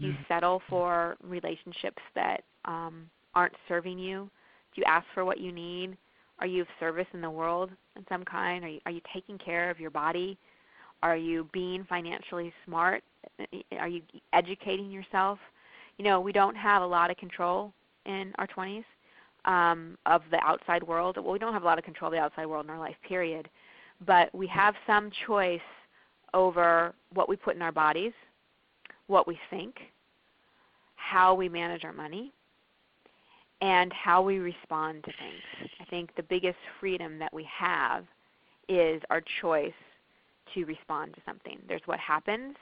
[0.00, 0.22] Do you mm-hmm.
[0.28, 4.28] settle for relationships that um, aren't serving you?
[4.74, 5.96] Do you ask for what you need?
[6.38, 8.64] Are you of service in the world in some kind?
[8.64, 10.38] Are you, are you taking care of your body?
[11.02, 13.02] Are you being financially smart?
[13.78, 15.38] Are you educating yourself?
[15.98, 17.72] You know, we don't have a lot of control
[18.04, 18.84] in our 20s
[19.46, 21.16] um, of the outside world.
[21.16, 22.96] Well, we don't have a lot of control of the outside world in our life,
[23.06, 23.48] period.
[24.04, 25.60] But we have some choice
[26.34, 28.12] over what we put in our bodies,
[29.06, 29.76] what we think,
[30.96, 32.32] how we manage our money,
[33.60, 35.70] and how we respond to things.
[35.90, 38.04] Think the biggest freedom that we have
[38.68, 39.72] is our choice
[40.54, 41.58] to respond to something.
[41.68, 42.56] There's what happens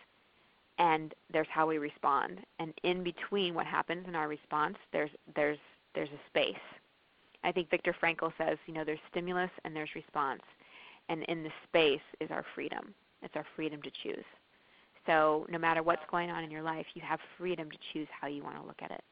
[0.79, 2.41] and there's how we respond.
[2.59, 5.59] And in between what happens and our response, there's there's
[5.95, 6.55] there's a space.
[7.45, 10.43] I think Viktor Frankl says, you know, there's stimulus and there's response.
[11.09, 12.95] And in the space is our freedom.
[13.22, 14.25] It's our freedom to choose.
[15.07, 18.27] So no matter what's going on in your life, you have freedom to choose how
[18.29, 19.05] you want to look at it.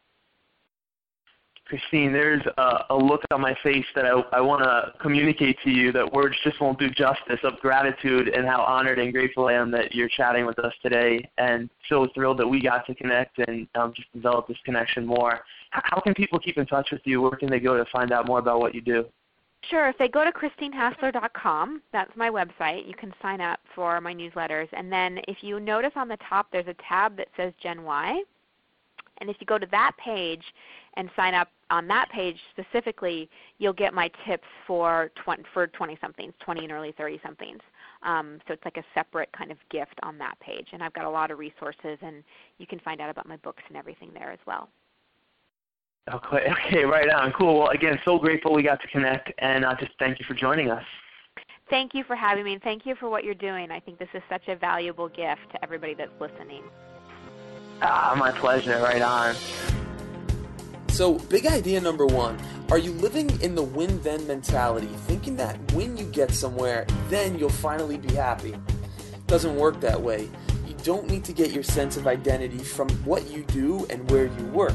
[1.66, 5.70] Christine, there's a, a, look on my face that I, I want to communicate to
[5.70, 9.54] you that words just won't do justice of gratitude and how honored and grateful I
[9.54, 13.38] am that you're chatting with us today and so thrilled that we got to connect
[13.38, 15.40] and um, just develop this connection more.
[15.70, 17.22] How can people keep in touch with you?
[17.22, 19.06] Where can they go to find out more about what you do?
[19.70, 19.88] Sure.
[19.88, 24.68] If they go to ChristineHassler.com, that's my website, you can sign up for my newsletters.
[24.72, 28.22] And then if you notice on the top, there's a tab that says Gen Y.
[29.18, 30.42] And if you go to that page
[30.96, 33.28] and sign up on that page specifically,
[33.58, 37.60] you'll get my tips for 20, for 20 somethings, 20 and early 30 somethings.
[38.02, 40.68] Um, so it's like a separate kind of gift on that page.
[40.72, 42.22] And I've got a lot of resources, and
[42.58, 44.68] you can find out about my books and everything there as well.
[46.12, 47.32] Okay, okay, right on.
[47.32, 47.60] Cool.
[47.60, 50.70] Well, again, so grateful we got to connect, and uh, just thank you for joining
[50.70, 50.84] us.
[51.70, 53.70] Thank you for having me, and thank you for what you're doing.
[53.70, 56.62] I think this is such a valuable gift to everybody that's listening.
[57.80, 58.78] Ah, my pleasure.
[58.82, 59.71] Right on.
[60.92, 62.38] So, big idea number one
[62.70, 67.38] are you living in the win then mentality, thinking that when you get somewhere, then
[67.38, 68.54] you'll finally be happy?
[69.26, 70.28] Doesn't work that way.
[70.66, 74.26] You don't need to get your sense of identity from what you do and where
[74.26, 74.74] you work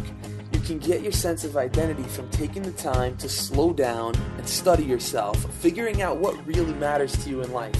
[0.53, 4.49] You can get your sense of identity from taking the time to slow down and
[4.49, 7.79] study yourself, figuring out what really matters to you in life.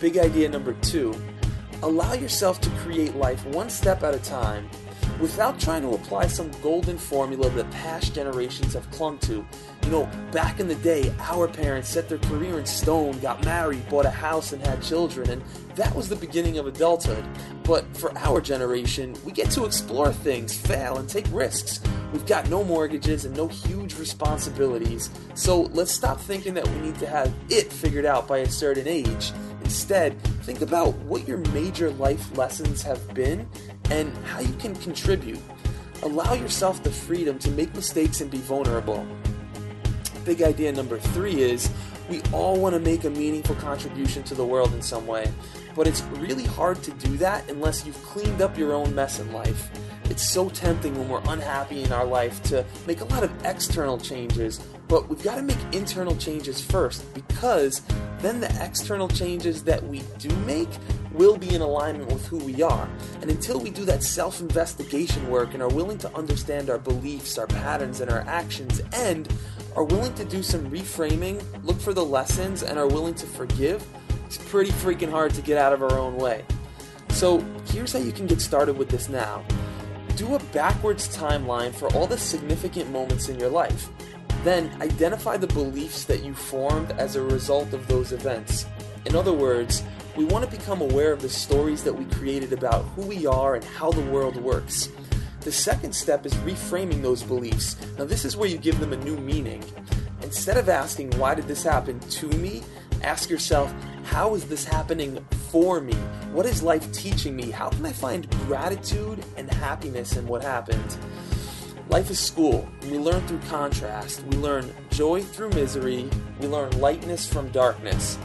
[0.00, 1.14] Big idea number two
[1.82, 4.68] allow yourself to create life one step at a time
[5.20, 9.44] without trying to apply some golden formula that past generations have clung to.
[9.84, 13.88] You know, back in the day, our parents set their career in stone, got married,
[13.88, 15.42] bought a house, and had children, and
[15.76, 17.24] that was the beginning of adulthood.
[17.62, 21.80] But for our generation, we get to explore things, fail, and take risks.
[22.12, 26.98] We've got no mortgages and no huge responsibilities, so let's stop thinking that we need
[26.98, 29.32] to have it figured out by a certain age.
[29.66, 33.48] Instead, think about what your major life lessons have been
[33.90, 35.40] and how you can contribute.
[36.04, 39.04] Allow yourself the freedom to make mistakes and be vulnerable.
[40.24, 41.68] Big idea number three is
[42.08, 45.32] we all want to make a meaningful contribution to the world in some way,
[45.74, 49.32] but it's really hard to do that unless you've cleaned up your own mess in
[49.32, 49.68] life.
[50.16, 53.98] It's so tempting when we're unhappy in our life to make a lot of external
[53.98, 57.82] changes, but we've got to make internal changes first because
[58.20, 60.70] then the external changes that we do make
[61.12, 62.88] will be in alignment with who we are.
[63.20, 67.36] And until we do that self investigation work and are willing to understand our beliefs,
[67.36, 69.28] our patterns, and our actions, and
[69.74, 73.86] are willing to do some reframing, look for the lessons, and are willing to forgive,
[74.24, 76.42] it's pretty freaking hard to get out of our own way.
[77.10, 79.44] So here's how you can get started with this now
[80.16, 83.90] do a backwards timeline for all the significant moments in your life.
[84.44, 88.66] Then identify the beliefs that you formed as a result of those events.
[89.04, 89.82] In other words,
[90.16, 93.56] we want to become aware of the stories that we created about who we are
[93.56, 94.88] and how the world works.
[95.40, 97.76] The second step is reframing those beliefs.
[97.98, 99.62] Now, this is where you give them a new meaning.
[100.22, 102.62] Instead of asking, why did this happen to me?
[103.02, 103.72] Ask yourself,
[104.06, 105.92] how is this happening for me?
[106.32, 107.50] What is life teaching me?
[107.50, 110.96] How can I find gratitude and happiness in what happened?
[111.88, 114.22] Life is school, we learn through contrast.
[114.24, 116.08] We learn joy through misery.
[116.40, 118.18] We learn lightness from darkness.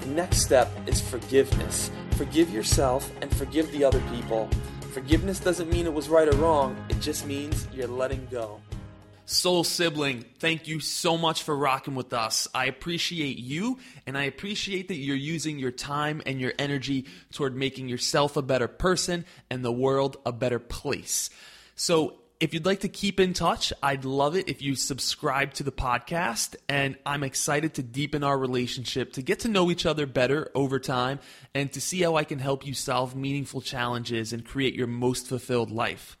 [0.00, 1.90] The next step is forgiveness.
[2.12, 4.48] Forgive yourself and forgive the other people.
[4.92, 8.60] Forgiveness doesn't mean it was right or wrong, it just means you're letting go.
[9.28, 12.46] Soul Sibling, thank you so much for rocking with us.
[12.54, 17.56] I appreciate you, and I appreciate that you're using your time and your energy toward
[17.56, 21.28] making yourself a better person and the world a better place.
[21.74, 25.64] So, if you'd like to keep in touch, I'd love it if you subscribe to
[25.64, 26.54] the podcast.
[26.68, 30.78] And I'm excited to deepen our relationship, to get to know each other better over
[30.78, 31.18] time,
[31.52, 35.26] and to see how I can help you solve meaningful challenges and create your most
[35.26, 36.16] fulfilled life.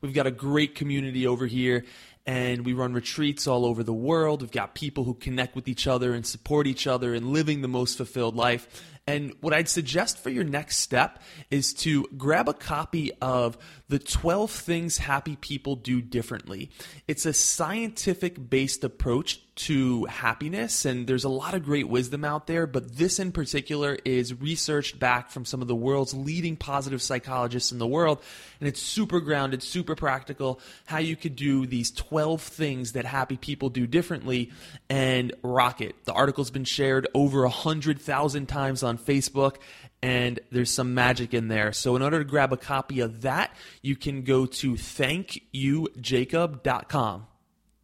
[0.00, 1.84] We've got a great community over here,
[2.26, 4.42] and we run retreats all over the world.
[4.42, 7.68] We've got people who connect with each other and support each other in living the
[7.68, 8.84] most fulfilled life.
[9.06, 11.20] And what I'd suggest for your next step
[11.50, 13.58] is to grab a copy of
[13.92, 16.70] The 12 Things Happy People Do Differently.
[17.06, 22.46] It's a scientific based approach to happiness, and there's a lot of great wisdom out
[22.46, 27.02] there, but this in particular is researched back from some of the world's leading positive
[27.02, 28.22] psychologists in the world,
[28.60, 33.36] and it's super grounded, super practical, how you could do these 12 things that happy
[33.36, 34.50] people do differently
[34.88, 36.06] and rock it.
[36.06, 39.56] The article's been shared over 100,000 times on Facebook,
[40.02, 41.72] and there's some magic in there.
[41.72, 47.26] So, in order to grab a copy of that, you can go to thankyoujacob.com.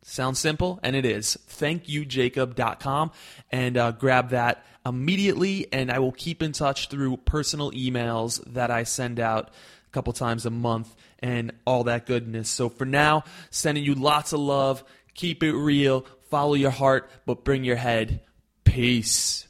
[0.02, 1.36] Sounds simple, and it is.
[1.50, 3.10] Thankyoujacob.com
[3.50, 5.66] and uh, grab that immediately.
[5.70, 9.50] And I will keep in touch through personal emails that I send out
[9.86, 12.48] a couple times a month and all that goodness.
[12.48, 14.82] So for now, sending you lots of love.
[15.14, 16.06] Keep it real.
[16.30, 18.20] Follow your heart, but bring your head.
[18.64, 19.47] Peace.